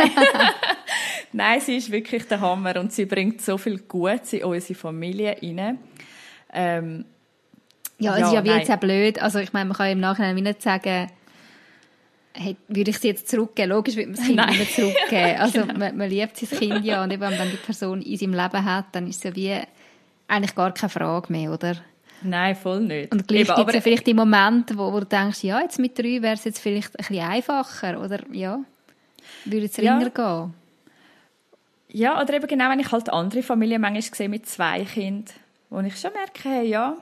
[1.32, 5.38] Nein, sie ist wirklich der Hammer und sie bringt so viel Gutes in unsere Familie
[5.42, 5.78] rein.
[6.54, 7.06] Ähm,
[8.00, 8.60] Ja, es Ja, ist ja wie nein.
[8.60, 9.22] jetzt auch blöd.
[9.22, 11.08] Also ich meine, man kann im Nachhinein nicht sagen,
[12.36, 13.70] hey, würde ich sie jetzt zurückgeben?
[13.70, 14.58] Logisch würde man das Kind Nein.
[14.58, 15.36] nicht zurückgeben.
[15.40, 15.78] Also Genau.
[15.80, 18.86] man, man liebt sein Kind ja und eben, wenn die Person in seinem Leben hat,
[18.94, 19.58] dann ist es ja wie
[20.28, 21.76] eigentlich gar keine Frage mehr, oder?
[22.22, 23.12] nein, voll nicht.
[23.12, 25.98] Und gleich gibt es ja vielleicht die Momente, wo, wo du denkst, ja, jetzt mit
[25.98, 28.60] drei wäre es jetzt vielleicht ein bisschen einfacher, oder ja,
[29.44, 30.00] würde es Ja.
[30.00, 30.54] gehen.
[31.90, 35.34] Ja, oder eben genau, wenn ich halt andere Familien manchmal sehe mit zwei Kindern,
[35.70, 36.98] wo ich schon merke, hey, ja.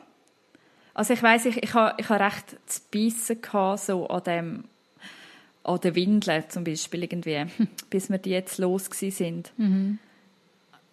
[0.94, 3.40] Also ich weiss, ich, ich habe ich ha recht zu beißen
[3.78, 4.64] so an dem,
[5.64, 7.46] an den Windeln zum Beispiel irgendwie,
[7.90, 9.52] bis wir die jetzt los sind.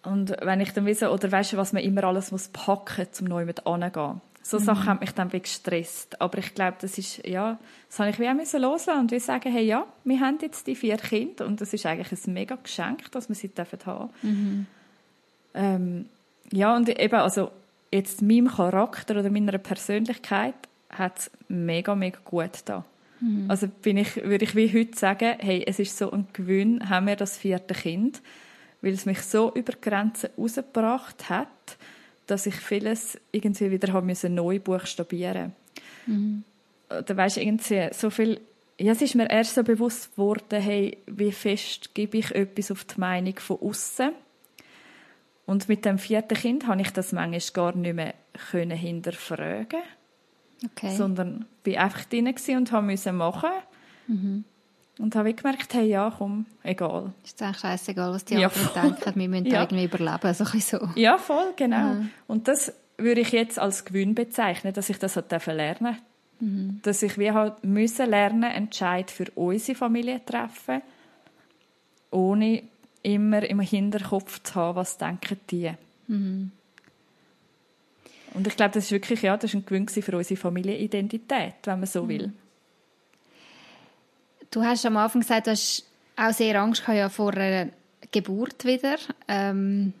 [0.03, 3.27] Und wenn ich dann wisse, oder weißt du, was man immer alles muss packen, um
[3.27, 4.21] neu mit anzugehen.
[4.43, 4.63] So mhm.
[4.63, 6.19] Sachen haben mich dann gestresst.
[6.19, 9.19] Aber ich glaube, das ist, ja, das habe ich wie auch müssen loslassen und wie
[9.19, 12.55] sagen, hey, ja, wir haben jetzt die vier Kinder und das ist eigentlich ein mega
[12.55, 14.09] Geschenk, dass wir sie dürfen haben.
[14.23, 14.65] Mhm.
[15.53, 16.05] Ähm,
[16.51, 17.51] ja, und eben, also,
[17.91, 20.55] jetzt meinem Charakter oder meiner Persönlichkeit
[20.89, 22.83] hat es mega, mega gut da.
[23.21, 23.45] Mhm.
[23.49, 27.07] Also bin ich, würde ich wie heute sagen, hey, es ist so ein Gewinn, haben
[27.07, 28.21] wir das vierte Kind,
[28.81, 31.47] weil es mich so über Grenzen rausgebracht hat,
[32.27, 35.53] dass ich vieles irgendwie wieder haben müssen neu buchstabieren.
[36.07, 36.43] Mhm.
[36.89, 38.41] Da weißt irgendwie so viel.
[38.77, 42.83] Ja, es ist mir erst so bewusst geworden, hey, wie fest gebe ich etwas auf
[42.83, 44.11] die Meinung von außen.
[45.45, 48.13] Und mit dem vierten Kind habe ich das manchmal gar nicht mehr
[48.49, 49.81] können hinterfragen.
[50.65, 50.95] Okay.
[50.95, 53.49] Sondern bin einfach drin und habe müssen machen.
[54.07, 54.43] Mhm.
[54.99, 57.13] Und habe gemerkt, hey, ja, komm, egal.
[57.23, 58.81] Ist eigentlich scheißegal, was die ja, anderen voll.
[58.83, 59.19] denken.
[59.19, 59.61] Wir müssen ja.
[59.61, 60.89] irgendwie überleben, so so.
[60.95, 61.77] Ja, voll, genau.
[61.77, 62.05] Ja.
[62.27, 65.97] Und das würde ich jetzt als Gewinn bezeichnen, dass ich das halt lernen
[66.39, 66.79] mhm.
[66.83, 70.81] Dass ich wie halt müssen lernen, Entscheid für unsere Familie treffen,
[72.11, 72.63] ohne
[73.01, 75.71] immer im Hinterkopf zu haben, was denken die.
[76.07, 76.51] Mhm.
[78.33, 81.79] Und ich glaube, das ist wirklich ja, das ist ein Gewinn für unsere Familienidentität, wenn
[81.79, 82.09] man so mhm.
[82.09, 82.33] will.
[84.49, 87.69] Du hast am Anfang gesagt, du hast auch sehr Angst gehabt, ja, vor einer
[88.11, 88.97] Geburt wieder.
[89.27, 89.93] Ähm,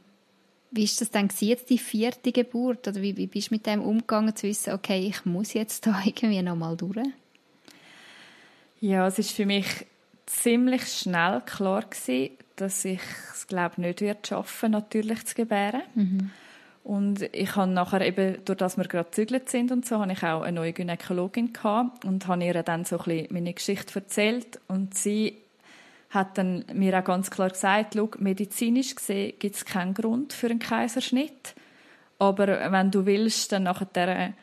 [0.71, 2.87] wie ist das dann jetzt die vierte Geburt?
[2.87, 6.01] Oder wie, wie bist du mit dem umgegangen, zu wissen, okay, ich muss jetzt da
[6.05, 7.07] irgendwie nochmal durch?
[8.79, 9.67] Ja, es ist für mich
[10.25, 13.01] ziemlich schnell klar gewesen, dass ich
[13.33, 15.83] es glaube nicht wird schaffen, natürlich zu gebären.
[15.93, 16.31] Mhm.
[16.83, 20.23] Und ich habe nachher eben, durch das wir gerade gezügelt sind und so, habe ich
[20.23, 24.59] auch eine neue Gynäkologin gehabt und habe ihr dann so ein bisschen meine Geschichte erzählt
[24.67, 25.37] und sie
[26.09, 30.47] hat dann mir auch ganz klar gesagt, schau, medizinisch gesehen gibt es keinen Grund für
[30.47, 31.53] einen Kaiserschnitt,
[32.17, 34.33] aber wenn du willst, dann nachher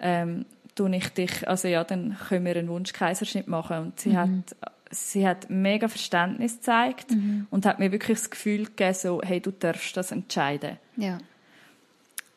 [0.00, 4.16] ähm, tue ich dich, also ja, dann können wir einen Wunschkaiserschnitt machen und sie mhm.
[4.16, 7.46] hat sie hat mega Verständnis gezeigt mhm.
[7.50, 10.76] und hat mir wirklich das Gefühl gegeben, so, hey, du darfst das entscheiden.
[10.96, 11.18] Ja.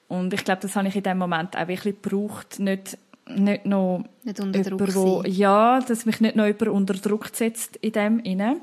[0.07, 4.05] Und ich glaube, das habe ich in dem Moment auch wirklich gebraucht, nicht, nicht noch
[4.23, 7.91] nicht unter Druck jemand, wo, ja, dass mich nicht noch jemand unter Druck setzt in
[7.91, 8.57] dem inne.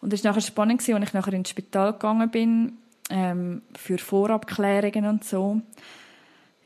[0.00, 2.72] Und es war nachher spannend, als ich nachher ins Spital gegangen bin,
[3.10, 5.60] ähm, für Vorabklärungen und so.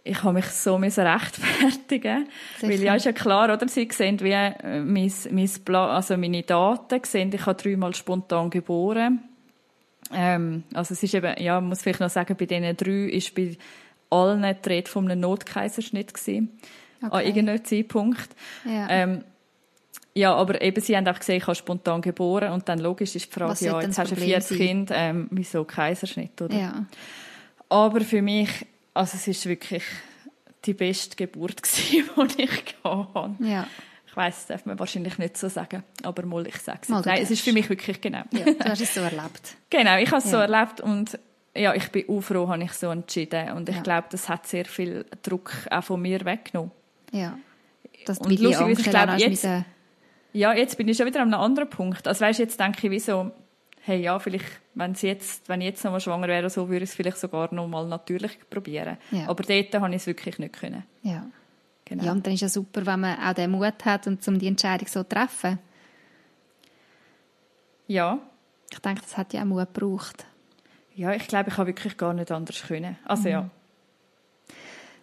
[0.04, 2.28] Ich habe mich so rechtfertigen
[2.60, 2.72] Sicher.
[2.72, 3.66] Weil ja, ist ja klar, oder?
[3.66, 9.20] Sie sehen, wie äh, mein, mein also meine Daten sehen, ich habe dreimal spontan geboren.
[10.12, 13.56] Ähm, also es ist eben, ja, muss vielleicht noch sagen, bei diesen drei ist bei
[14.10, 16.58] allen die Rede von einem Notkaiserschnitt gewesen.
[17.02, 17.14] Okay.
[17.14, 18.28] An irgendeinem Zeitpunkt.
[18.64, 18.88] Ja.
[18.88, 19.24] Ähm,
[20.14, 23.26] ja, aber eben, sie haben auch gesehen, ich habe spontan geboren und dann logisch ist
[23.26, 26.56] die Frage, Was ja, jetzt hast du ein viertes Kind, ähm, wieso Kaiserschnitt, oder?
[26.56, 26.86] Ja.
[27.68, 28.48] Aber für mich,
[28.94, 29.82] also es ist wirklich
[30.64, 33.34] die beste Geburt gewesen, die ich habe.
[33.40, 33.66] Ja.
[34.06, 36.88] Ich weiss, das darf man wahrscheinlich nicht so sagen, aber mal, ich sage es.
[36.88, 38.22] Nein, es ist für mich wirklich genau.
[38.32, 39.56] Ja, du hast es so erlebt.
[39.68, 40.30] genau, ich habe es ja.
[40.30, 41.18] so erlebt und
[41.56, 43.52] ja, ich bin auch froh, habe ich so entschieden.
[43.52, 43.82] Und ich ja.
[43.82, 46.72] glaube, das hat sehr viel Druck auch von mir weggenommen.
[47.12, 47.38] Ja.
[48.04, 49.48] Das und lustig, ich glaube, jetzt,
[50.32, 52.06] ja, jetzt bin ich schon wieder an einem anderen Punkt.
[52.06, 53.32] Also weißt, jetzt denke ich wie so,
[53.80, 56.96] hey, ja, vielleicht, wenn jetzt, wenn ich jetzt nochmal schwanger wäre, so würde ich es
[56.96, 58.98] vielleicht sogar noch mal natürlich probieren.
[59.10, 59.28] Ja.
[59.28, 60.84] Aber dort habe ich es wirklich nicht können.
[61.02, 61.26] Ja.
[61.84, 62.04] Genau.
[62.04, 64.38] Ja, und dann ist es ja super, wenn man auch den Mut hat und um
[64.38, 65.58] die Entscheidung so zu treffen.
[67.86, 68.18] Ja.
[68.72, 70.26] Ich denke, das hat ja auch Mut gebraucht.
[70.96, 72.96] Ja, ich glaube, ich habe wirklich gar nicht anders können.
[73.04, 73.28] Also mhm.
[73.28, 73.50] ja.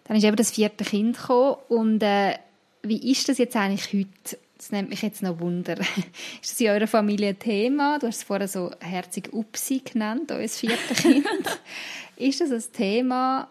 [0.04, 2.36] Dann ist eben das vierte Kind gekommen und äh,
[2.82, 4.38] wie ist das jetzt eigentlich heute?
[4.58, 5.78] Das nimmt mich jetzt noch Wunder.
[6.42, 7.98] ist das in eurer Familie ein Thema?
[7.98, 11.26] Du hast es vorher so herzig Upsi genannt, euer vierte Kind.
[12.16, 13.48] ist das ein Thema?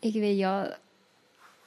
[0.00, 0.70] Irgendwie ja,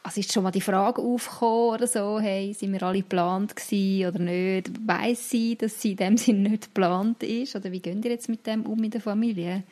[0.02, 4.20] also ist schon mal die Frage aufgekommen oder so, hey, sind wir alle geplant oder
[4.20, 4.72] nicht?
[4.86, 7.56] Weiss sie, dass sie in dem Sinne nicht geplant ist?
[7.56, 9.64] Oder wie gehen ihr jetzt mit dem um in der Familie?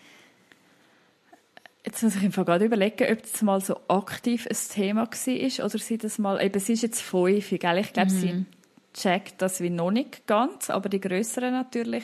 [1.85, 5.77] Jetzt muss ich einfach gerade überlegen, ob das mal so aktiv ein Thema war oder
[5.79, 7.77] sie das mal, eben, sie ist jetzt fünf, gell?
[7.79, 8.19] ich glaube, mhm.
[8.19, 8.45] sie
[8.93, 12.03] checkt das wie noch nicht ganz, aber die Größeren natürlich,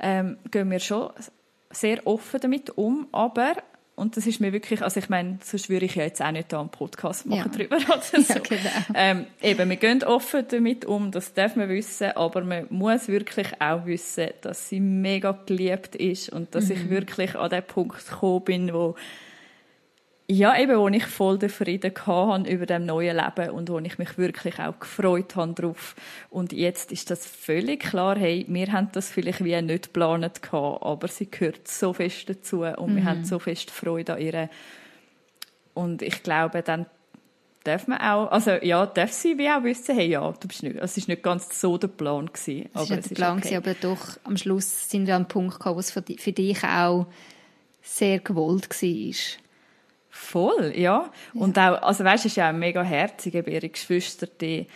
[0.00, 1.10] ähm, gehen wir schon
[1.70, 3.54] sehr offen damit um, aber
[3.96, 6.52] und das ist mir wirklich, also ich meine, sonst würde ich ja jetzt auch nicht
[6.52, 7.58] da einen Podcast machen ja.
[7.58, 7.76] drüber.
[7.76, 8.34] Also so.
[8.34, 8.70] ja, genau.
[8.94, 13.48] ähm, eben, wir gehen offen damit um, das darf man wissen, aber man muss wirklich
[13.60, 16.72] auch wissen, dass sie mega geliebt ist und dass mhm.
[16.72, 18.96] ich wirklich an den Punkt gekommen bin, wo
[20.26, 23.98] ja, eben, wo ich voll den Frieden hatte über dem neuen Leben und wo ich
[23.98, 25.94] mich wirklich auch gefreut habe drauf.
[26.30, 30.82] Und jetzt ist das völlig klar, hey, wir haben das vielleicht wie nicht geplant gehabt,
[30.82, 32.96] aber sie gehört so fest dazu und mhm.
[32.96, 34.48] wir haben so fest Freude an ihr.
[35.74, 36.86] Und ich glaube, dann
[37.64, 40.76] darf man auch, also ja, darf sie wie auch wissen, hey, ja, du bist nicht,
[40.76, 42.70] es ist nicht ganz so der Plan gewesen.
[42.72, 43.48] Es aber ist der Plan okay.
[43.48, 46.64] gewesen, aber doch, am Schluss sind wir an einem Punkt gekommen, wo es für dich
[46.64, 47.06] auch
[47.82, 49.43] sehr gewollt war.
[50.16, 51.10] Voll, ja.
[51.34, 54.68] Und auch, also weißt, es ist ja auch mega herzig, eben ihre Geschwister, die,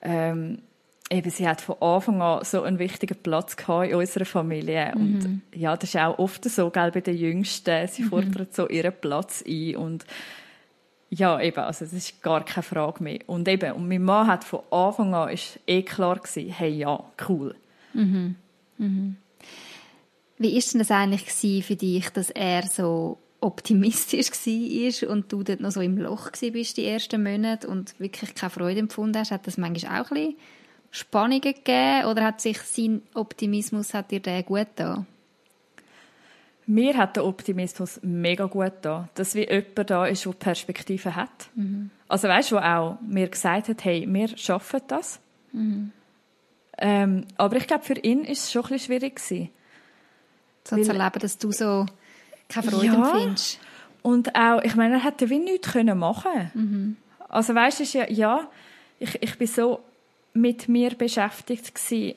[0.00, 0.62] ähm,
[1.10, 4.94] eben, sie hat von Anfang an so einen wichtigen Platz gehabt in unserer Familie.
[4.94, 5.02] Mhm.
[5.02, 7.86] Und ja, das ist auch oft so, gell, bei den Jüngsten.
[7.86, 8.08] Sie mhm.
[8.08, 10.06] fordern so ihren Platz ein und
[11.10, 13.18] ja, eben, also das ist gar keine Frage mehr.
[13.26, 17.04] Und eben, und mein Mann hat von Anfang an ist eh klar gewesen, hey, ja,
[17.28, 17.54] cool.
[17.92, 18.36] Mhm.
[18.78, 19.16] Mhm.
[20.38, 21.24] Wie ist denn das eigentlich
[21.62, 26.76] für dich, dass er so optimistisch war und du dort noch so im Loch bist
[26.76, 30.36] die ersten Monate und wirklich keine Freude empfunden hast, hat das manchmal auch ein bisschen
[30.90, 35.04] Spannungen gegeben oder hat sich sein Optimismus hat dir der gut da?
[36.66, 41.48] Mir hat der Optimismus mega gut da, dass wie jemand da ist, der Perspektive hat.
[41.54, 41.90] Mhm.
[42.08, 45.20] Also weißt du, auch mir gesagt hat, hey, wir schaffen das.
[45.52, 45.92] Mhm.
[46.76, 49.50] Ähm, aber ich glaube, für ihn ist es schon ein bisschen schwierig gewesen.
[50.64, 51.86] So zu erleben, dass du so
[52.48, 52.94] keine Freude ja.
[52.94, 53.58] empfindest.
[54.02, 56.96] Und auch, ich meine, er hätte wie nichts können machen mhm.
[57.28, 58.48] Also weißt du, ja, ja,
[58.98, 59.80] ich, ich bin so
[60.32, 62.14] mit mir beschäftigt gewesen.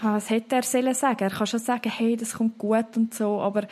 [0.00, 1.22] Was hätte er sollen sagen?
[1.24, 3.66] Er kann schon sagen, hey, das kommt gut und so, aber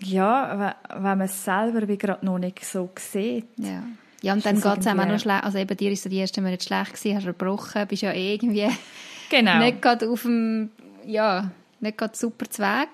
[0.00, 3.46] ja, wenn man es selber wie gerade noch nicht so sieht.
[3.56, 3.82] Ja.
[4.22, 5.44] Ja, und dann geht es einem auch noch schlecht.
[5.44, 8.68] Also eben dir ist die erste Monate schlecht gewesen, hast verbrochen, bist ja irgendwie
[9.30, 9.58] genau.
[9.64, 10.70] nicht gerade auf dem,
[11.04, 12.88] ja, nicht gerade super Zweig.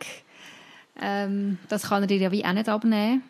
[1.01, 3.23] Ähm, das kann er dir ja wie auch nicht abnehmen.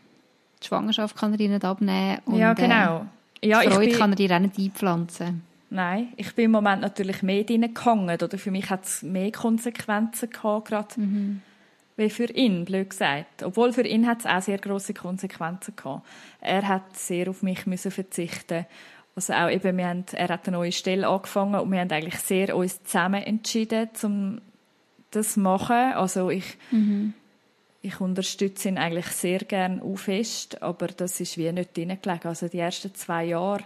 [0.62, 2.18] Die Schwangerschaft kann er dir nicht abnehmen.
[2.24, 3.06] Und, ja, genau.
[3.42, 3.98] Ja, die Freude bin...
[3.98, 5.42] kann er dir auch nicht einpflanzen.
[5.70, 8.10] Nein, ich bin im Moment natürlich mehr drin gehangen.
[8.22, 11.40] Oder für mich hat es mehr Konsequenzen gehabt, gerade mhm.
[11.96, 13.42] wie für ihn, blöd gesagt.
[13.42, 16.06] Obwohl für ihn hat es auch sehr große Konsequenzen gehabt.
[16.40, 18.66] Er hat sehr auf mich müssen verzichten.
[19.16, 22.18] Also auch eben, wir haben, er hat eine neue Stelle angefangen und wir haben eigentlich
[22.18, 24.40] sehr uns zusammen entschieden, um
[25.10, 25.92] das zu machen.
[25.94, 27.14] Also ich mhm
[27.82, 32.28] ich unterstütze ihn eigentlich sehr gern auch fest, aber das ist wie nicht drin gelegen.
[32.28, 33.64] Also die ersten zwei Jahre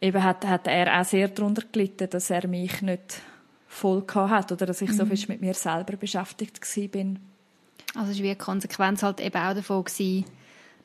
[0.00, 3.20] eben hat, hat er auch sehr darunter gelitten, dass er mich nicht
[3.68, 4.94] voll hat oder dass ich mhm.
[4.94, 7.20] so viel mit mir selber beschäftigt bin.
[7.94, 10.24] Also es war wie eine Konsequenz halt eben auch davon gewesen,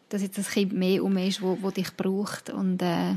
[0.09, 3.15] dass jetzt das Kind mehr um ist, wo, wo dich braucht und äh,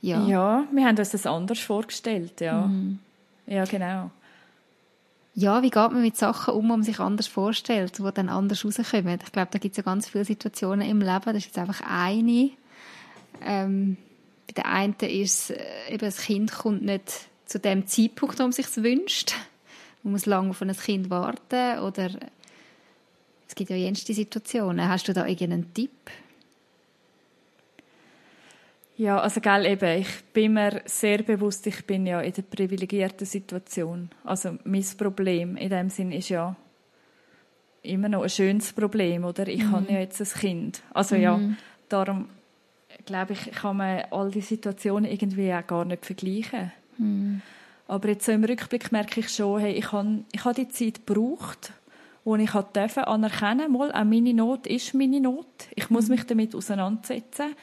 [0.00, 0.26] ja.
[0.26, 2.66] Ja, wir haben uns das anders vorgestellt, ja.
[2.66, 2.98] Mhm.
[3.46, 4.10] Ja, genau.
[5.34, 8.64] Ja, wie geht man mit Sachen um, die man sich anders vorstellt, die dann anders
[8.64, 9.18] rauskommen?
[9.24, 11.24] Ich glaube, da gibt es ja ganz viele Situationen im Leben.
[11.24, 12.50] Das ist jetzt einfach eine.
[13.40, 13.96] Ähm,
[14.46, 15.56] bei der einen ist äh,
[15.88, 19.34] eben, das Kind kommt nicht zu dem Zeitpunkt, wo man sich wünscht.
[20.02, 22.10] Man muss lange auf ein Kind warten oder
[23.48, 24.88] es gibt ja jenste Situationen.
[24.88, 25.90] Hast du da irgendeinen Tipp?
[28.96, 33.26] Ja, also gell, eben, ich bin mir sehr bewusst, ich bin ja in der privilegierten
[33.26, 34.10] Situation.
[34.22, 36.54] Also mein Problem in dem Sinn ist ja
[37.82, 39.48] immer noch ein schönes Problem, oder?
[39.48, 39.72] Ich mhm.
[39.72, 40.82] habe ja jetzt ein Kind.
[40.92, 41.22] Also mhm.
[41.22, 41.40] ja,
[41.88, 42.28] darum
[43.06, 46.72] glaube ich, kann man all die Situationen irgendwie auch gar nicht vergleichen.
[46.98, 47.42] Mhm.
[47.88, 51.06] Aber jetzt so im Rückblick merke ich schon, hey, ich habe, ich habe die Zeit
[51.06, 51.72] gebraucht,
[52.24, 55.46] wo ich anerkennen, mal, auch meine Not ist meine Not.
[55.74, 56.14] Ich muss mhm.
[56.14, 57.54] mich damit auseinandersetzen.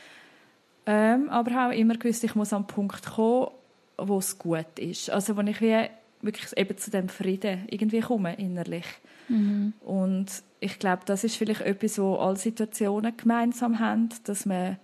[0.91, 3.49] Ähm, aber habe auch immer gewusst, ich muss an den Punkt kommen,
[3.97, 5.12] wo es gut ist.
[5.12, 5.88] Also wo ich wie
[6.21, 8.88] wirklich eben zu dem Frieden irgendwie komme, innerlich.
[9.28, 9.73] Mhm.
[9.82, 10.25] Und
[10.60, 14.78] ich glaube, das ist vielleicht etwas, wo alle Situationen gemeinsam haben, dass man,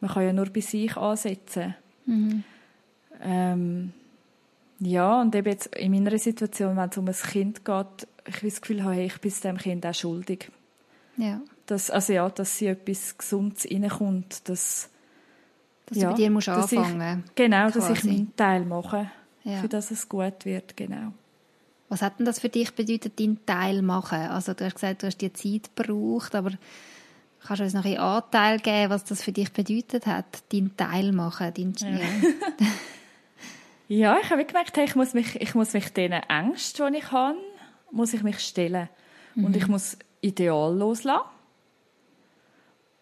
[0.00, 1.74] man kann ja nur bei sich ansetzen.
[2.04, 2.44] Mhm.
[3.22, 3.92] Ähm,
[4.80, 8.60] ja, und eben jetzt in meiner Situation, wenn es um ein Kind geht, ich das
[8.60, 10.50] Gefühl habe, hey, ich bin dem Kind auch schuldig.
[11.16, 11.40] Ja.
[11.64, 14.90] Dass, also ja, dass sie etwas Gesundes reinkommt, dass
[15.86, 17.78] dass ja, du bei dir musst anfangen ich, Genau, quasi.
[17.78, 19.10] dass ich meinen Teil mache,
[19.44, 19.60] ja.
[19.60, 21.12] für dass es gut wird, genau.
[21.88, 24.18] Was hat denn das für dich bedeutet, deinen Teil machen?
[24.18, 26.50] Also du hast gesagt, du hast die Zeit gebraucht, aber
[27.46, 31.12] kannst du uns noch einen Anteil geben, was das für dich bedeutet hat, deinen Teil
[31.12, 31.52] machen?
[31.54, 31.88] Dein, ja.
[31.88, 32.06] Ja.
[33.88, 34.18] ja.
[34.20, 37.38] ich habe gemerkt, ich muss mich, ich muss mich diesen Ängsten, die ich habe,
[37.92, 38.88] muss ich mich stellen.
[39.36, 39.44] Mhm.
[39.44, 41.35] Und ich muss Ideal loslassen.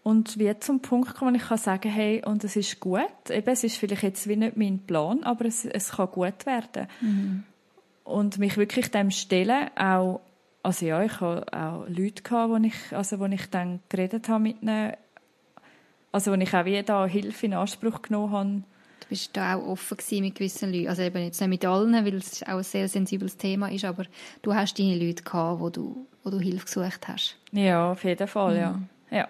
[0.05, 3.31] Und wie zum Punkt kommen, ich kann sagen, hey, und es ist gut.
[3.31, 6.89] Eben, es ist vielleicht jetzt wie nicht mein Plan, aber es, es kann gut werden.
[7.01, 7.45] Mhm.
[8.05, 10.21] Und mich wirklich dem stellen, auch,
[10.63, 14.43] also ja, ich habe auch Leute gehabt, wo ich, also wo ich dann geredet habe
[14.43, 14.93] mit ihnen,
[16.13, 18.63] also wo ich auch wie da Hilfe in Anspruch genommen habe.
[19.01, 22.15] Du bist da auch offen mit gewissen Leuten, also eben jetzt nicht mit allen, weil
[22.17, 24.05] es auch ein sehr sensibles Thema ist, aber
[24.43, 27.39] du hast deine Leute gehabt, wo du, wo du Hilfe gesucht hast.
[27.53, 28.61] Ja, auf jeden Fall, mhm.
[29.11, 29.19] ja.
[29.19, 29.29] ja.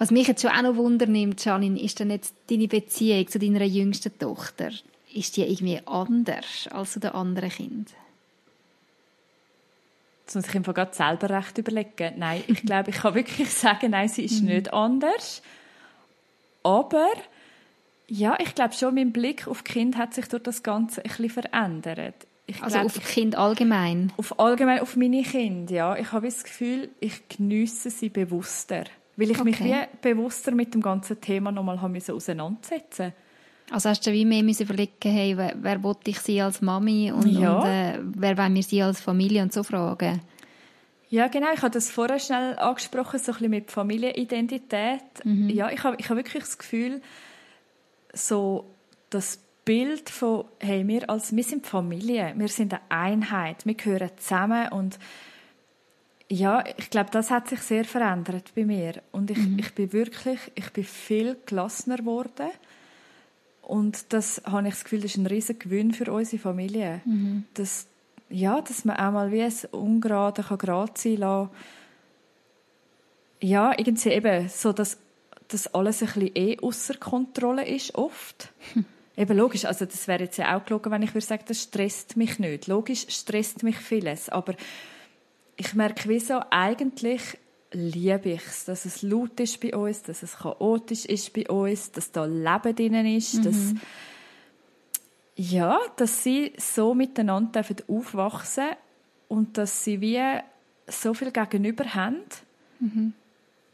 [0.00, 3.64] Was mich jetzt schon auch noch wundernimmt, Janine, ist dann jetzt deine Beziehung zu deiner
[3.64, 4.70] jüngsten Tochter.
[5.12, 7.94] Ist die irgendwie anders als zu den anderen Kindern?
[10.24, 12.14] Das muss ich einfach gerade selber recht überlegen.
[12.16, 14.48] Nein, ich glaube, ich kann wirklich sagen, nein, sie ist mhm.
[14.48, 15.42] nicht anders.
[16.62, 17.08] Aber
[18.08, 21.28] ja, ich glaube schon, mein Blick auf Kind hat sich durch das Ganze ein bisschen
[21.28, 22.14] verändert.
[22.46, 24.14] Ich also glaub, auf Kind allgemein?
[24.16, 25.96] Auf allgemein, auf meine Kinder, ja.
[25.96, 28.84] Ich habe das Gefühl, ich geniesse sie bewusster.
[29.16, 29.50] Weil ich okay.
[29.50, 33.12] mich wie bewusster mit dem ganzen Thema nochmal auseinandersetzen musste.
[33.70, 37.12] Also hast du wie mehr müssen überlegen, hey, wer, wer will ich sie als Mami
[37.12, 37.58] und, ja.
[37.58, 40.20] und äh, wer wollen wir sie als Familie und so fragen?
[41.08, 41.48] Ja, genau.
[41.54, 45.24] Ich habe das vorher schnell angesprochen, so ein bisschen mit Familienidentität.
[45.24, 45.48] Mhm.
[45.50, 47.00] Ja, ich habe, ich habe wirklich das Gefühl,
[48.12, 48.66] so
[49.10, 54.10] das Bild von, hey, wir als, wir sind Familie, wir sind eine Einheit, wir gehören
[54.16, 54.98] zusammen und
[56.32, 59.58] ja, ich glaube, das hat sich sehr verändert bei mir und ich, mhm.
[59.58, 62.50] ich bin wirklich, ich bin viel gelassener geworden
[63.62, 67.00] und das habe ich das Gefühl, das ist ein riesiger Gewinn für unsere Familie.
[67.04, 67.44] Mhm.
[67.54, 67.88] Dass,
[68.28, 71.50] ja, dass man auch mal wie ein Ungerade kann gerade sein lassen.
[73.40, 74.98] Ja, irgendwie eben so, dass,
[75.48, 78.52] dass alles ein bisschen eh außer Kontrolle ist, oft.
[78.74, 78.84] Hm.
[79.16, 82.16] Eben logisch, also das wäre jetzt ja auch gelogen, wenn ich würde sagen, das stresst
[82.16, 82.68] mich nicht.
[82.68, 84.54] Logisch stresst mich vieles, aber
[85.60, 87.38] ich merke, wieso eigentlich
[87.72, 91.92] liebe ich es, dass es laut ist bei uns, dass es chaotisch ist bei uns,
[91.92, 93.42] dass da Leben drin ist, mhm.
[93.42, 93.74] dass
[95.36, 98.70] ja, dass sie so miteinander aufwachsen
[99.28, 100.20] und dass sie wie
[100.86, 102.22] so viel gegenüber haben.
[102.78, 103.12] Mhm.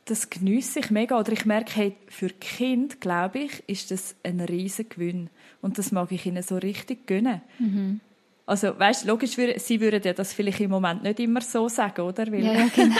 [0.05, 1.18] Das genieße ich mega.
[1.18, 5.31] Oder ich merke, hey, für Kind, glaube ich, ist das ein riesiger Gewinn.
[5.62, 7.42] Und das mag ich ihnen so richtig gönnen.
[7.59, 8.01] Mhm.
[8.48, 12.30] Also, weißt, logisch, sie würden ja das vielleicht im Moment nicht immer so sagen, oder?
[12.30, 12.94] Weil ja, genau.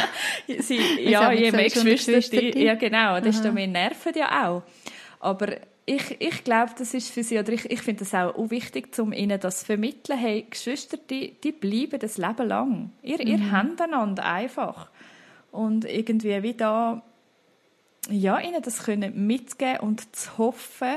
[0.61, 4.63] sie, ja, je mehr Geschwister, die, ja, genau, desto mehr nerven ja auch.
[5.21, 5.57] Aber
[5.87, 9.13] ich, ich glaube, das ist für sie, oder ich, ich finde das auch wichtig, um
[9.13, 12.91] ihnen das zu vermitteln, hey, Geschwister, die, die bleiben das Leben lang.
[13.03, 13.27] Ihr, mhm.
[13.27, 14.91] ihr habt einander einfach.
[15.53, 17.03] Und irgendwie wie da,
[18.11, 20.97] ja, ihnen das können mitgeben und zu hoffen,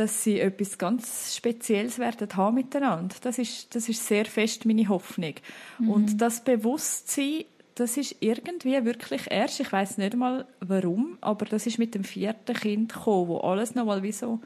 [0.00, 3.14] dass sie etwas ganz Spezielles werden haben miteinander.
[3.20, 5.34] Das ist, das ist sehr fest meine Hoffnung.
[5.78, 5.90] Mhm.
[5.90, 11.66] Und das Bewusstsein, das ist irgendwie wirklich erst, ich weiß nicht mal warum, aber das
[11.66, 14.40] ist mit dem vierten Kind gekommen, wo alles noch mal wie so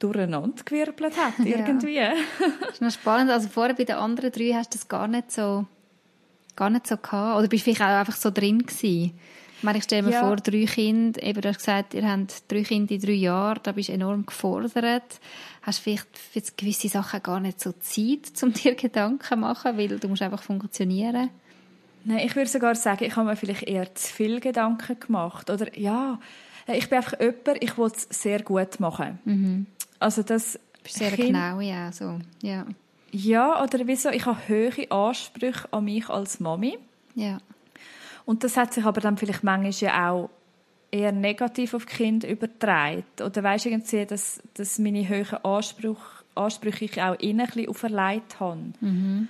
[0.00, 1.94] durcheinander gewirbelt hat, irgendwie.
[1.94, 2.14] Ja.
[2.60, 3.30] das ist noch spannend.
[3.30, 5.64] Also vorher bei den anderen drei hast du das gar nicht so,
[6.56, 7.38] gar nicht so gehabt.
[7.38, 9.12] Oder bist du vielleicht auch einfach so drin gewesen?
[9.74, 10.26] Ich stelle mir ja.
[10.26, 13.72] vor, drei Kinder, eben, du hast gesagt, ihr habt drei Kinder in drei Jahren, da
[13.72, 15.20] bist du enorm gefordert.
[15.62, 19.98] Hast vielleicht für gewisse Sachen gar nicht so Zeit, um dir Gedanken zu machen, weil
[19.98, 21.30] du musst einfach funktionieren.
[22.04, 25.48] Nein, ich würde sogar sagen, ich habe mir vielleicht eher zu viel Gedanken gemacht.
[25.50, 26.18] Oder ja,
[26.66, 29.18] ich bin einfach jemand, ich will es sehr gut machen.
[29.24, 29.66] Mhm.
[30.00, 30.54] Also das...
[30.54, 32.66] Du bist sehr kind, genau, ja, so, ja.
[33.12, 36.78] Ja, oder wieso, ich habe hohe Ansprüche an mich als Mami.
[37.14, 37.38] Ja.
[38.24, 40.30] Und das hat sich aber dann vielleicht manchmal ja auch
[40.90, 43.04] eher negativ auf die Kinder übertragen.
[43.24, 45.96] Oder weisst irgendwie, dass, dass meine hohen Ansprüche,
[46.34, 48.72] Ansprüche ich auch ihnen ein bisschen auferlegt habe.
[48.80, 49.28] Mhm.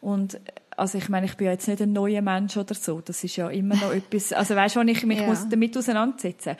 [0.00, 0.40] Und
[0.76, 3.00] also ich meine, ich bin ja jetzt nicht ein neuer Mensch oder so.
[3.00, 5.26] Das ist ja immer noch etwas, also weißt du, ich mich ja.
[5.26, 6.56] muss damit auseinandersetzen.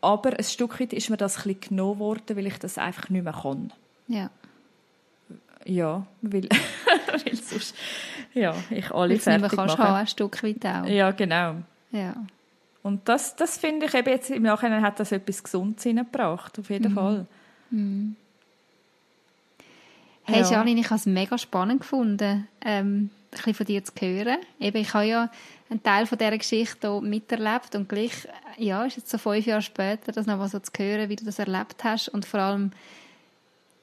[0.00, 3.08] Aber ein Stück weit ist mir das ein bisschen genommen worden, weil ich das einfach
[3.08, 3.72] nicht mehr kann.
[4.06, 4.30] Ja.
[5.64, 6.42] Ja, weil,
[7.06, 7.74] weil sonst,
[8.34, 9.78] ja, ich alle Jetzt fertig machen.
[9.78, 10.86] Haben, ein Stück weit auch.
[10.86, 11.56] Ja, genau.
[11.90, 12.14] Ja.
[12.82, 16.68] Und das, das finde ich eben jetzt im Nachhinein hat das etwas Gesundes hineingebracht, auf
[16.68, 16.94] jeden mhm.
[16.94, 17.26] Fall.
[17.70, 18.16] Mhm.
[20.24, 20.50] Hey ja.
[20.50, 24.38] Janine, ich habe es mega spannend gefunden, ähm, ein bisschen von dir zu hören.
[24.58, 25.30] Eben, ich habe ja
[25.70, 29.62] einen Teil von dieser Geschichte hier miterlebt und gleich, ja, ist jetzt so fünf Jahre
[29.62, 32.72] später, das noch mal so zu hören, wie du das erlebt hast und vor allem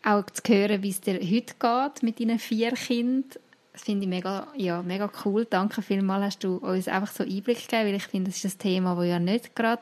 [0.03, 3.41] auch zu hören, wie es dir heute geht mit deinen vier Kindern.
[3.81, 5.47] Das finde ich mega, ja, mega cool.
[5.49, 8.59] Danke vielmals, hast du uns einfach so Einblick gegeben, weil ich finde, das ist ein
[8.59, 9.81] Thema, das ja nicht gerade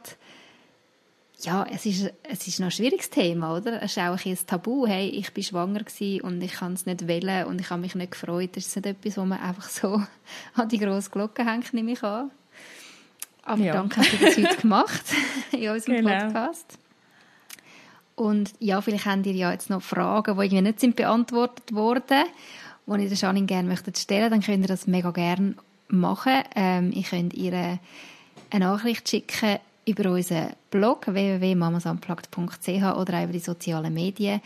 [1.41, 3.83] ja, es ist, es ist noch ein schwieriges Thema, oder?
[3.83, 4.87] Es ist auch ein, ein Tabu.
[4.87, 5.81] Hey, ich bin schwanger
[6.21, 8.51] und ich kann es nicht wählen und ich habe mich nicht gefreut.
[8.55, 10.01] Das ist nicht etwas, wo man einfach so
[10.55, 12.31] an die grosse Glocke hängt, nehme ich an.
[13.43, 13.73] Aber ja.
[13.73, 15.03] danke, dass du das heute gemacht
[15.51, 16.19] in unserem genau.
[16.19, 16.79] Podcast.
[18.15, 22.23] Und ja, vielleicht habt ihr ja jetzt noch Fragen, die irgendwie nicht sind beantwortet wurden,
[22.97, 25.55] die ihr der Janine gerne möchtet stellen, dann könnt ihr das mega gerne
[25.87, 26.43] machen.
[26.55, 27.79] Ähm, ihr könnt ihr eine
[28.65, 34.41] Nachricht schicken über unseren Blog www.mamasunplugged.ch oder auch über die sozialen Medien.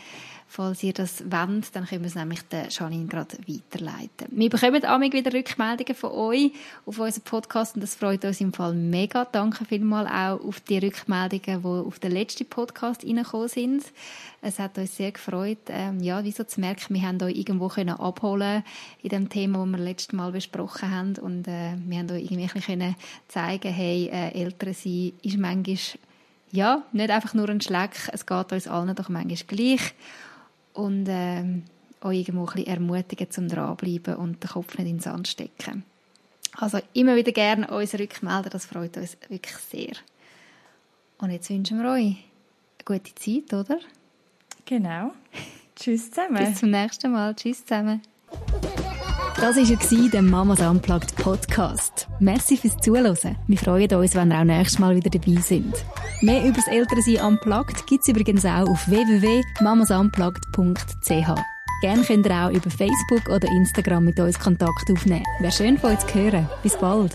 [0.46, 4.28] Falls ihr das wollt, dann können wir es nämlich der Janine gerade weiterleiten.
[4.30, 6.52] Wir bekommen amig wieder Rückmeldungen von euch
[6.86, 9.24] auf unseren Podcast und das freut uns im Fall mega.
[9.24, 13.84] Danke vielmals auch auf die Rückmeldungen, die auf den letzten Podcast reingekommen sind.
[14.42, 17.98] Es hat uns sehr gefreut, ähm, ja, wieso zu merken, wir haben euch irgendwo können
[17.98, 18.62] abholen
[19.02, 22.60] in dem Thema, das wir letztes Mal besprochen haben und äh, wir haben euch irgendwie
[22.60, 22.94] können
[23.26, 25.78] zeigen, hey, äh, Eltern sein ist manchmal
[26.52, 29.94] ja, nicht einfach nur ein Schleck, es geht uns allen doch manchmal gleich
[30.74, 31.64] und ähm,
[32.02, 35.84] euch irgendwo ein bisschen ermutigen zum dranbleiben und den Kopf nicht in den Sand stecken.
[36.56, 39.94] Also immer wieder gerne uns rückmelden, das freut uns wirklich sehr.
[41.18, 42.18] Und jetzt wünschen wir euch eine
[42.84, 43.78] gute Zeit, oder?
[44.66, 45.12] Genau.
[45.76, 46.44] Tschüss zusammen.
[46.44, 47.34] Bis zum nächsten Mal.
[47.34, 48.02] Tschüss zusammen.
[49.36, 52.08] Das war der Mamas Unplugged Podcast.
[52.20, 53.36] Merci fürs Zuhören.
[53.46, 55.74] Wir freuen uns, wenn ihr auch nächstes Mal wieder dabei sind.
[56.24, 61.34] Mehr über das Elternsein Unplugged gibt es übrigens auch auf www.mamasunplugged.ch.
[61.82, 65.26] Gerne könnt ihr auch über Facebook oder Instagram mit uns Kontakt aufnehmen.
[65.40, 66.48] Wäre schön von euch zu hören.
[66.62, 67.14] Bis bald.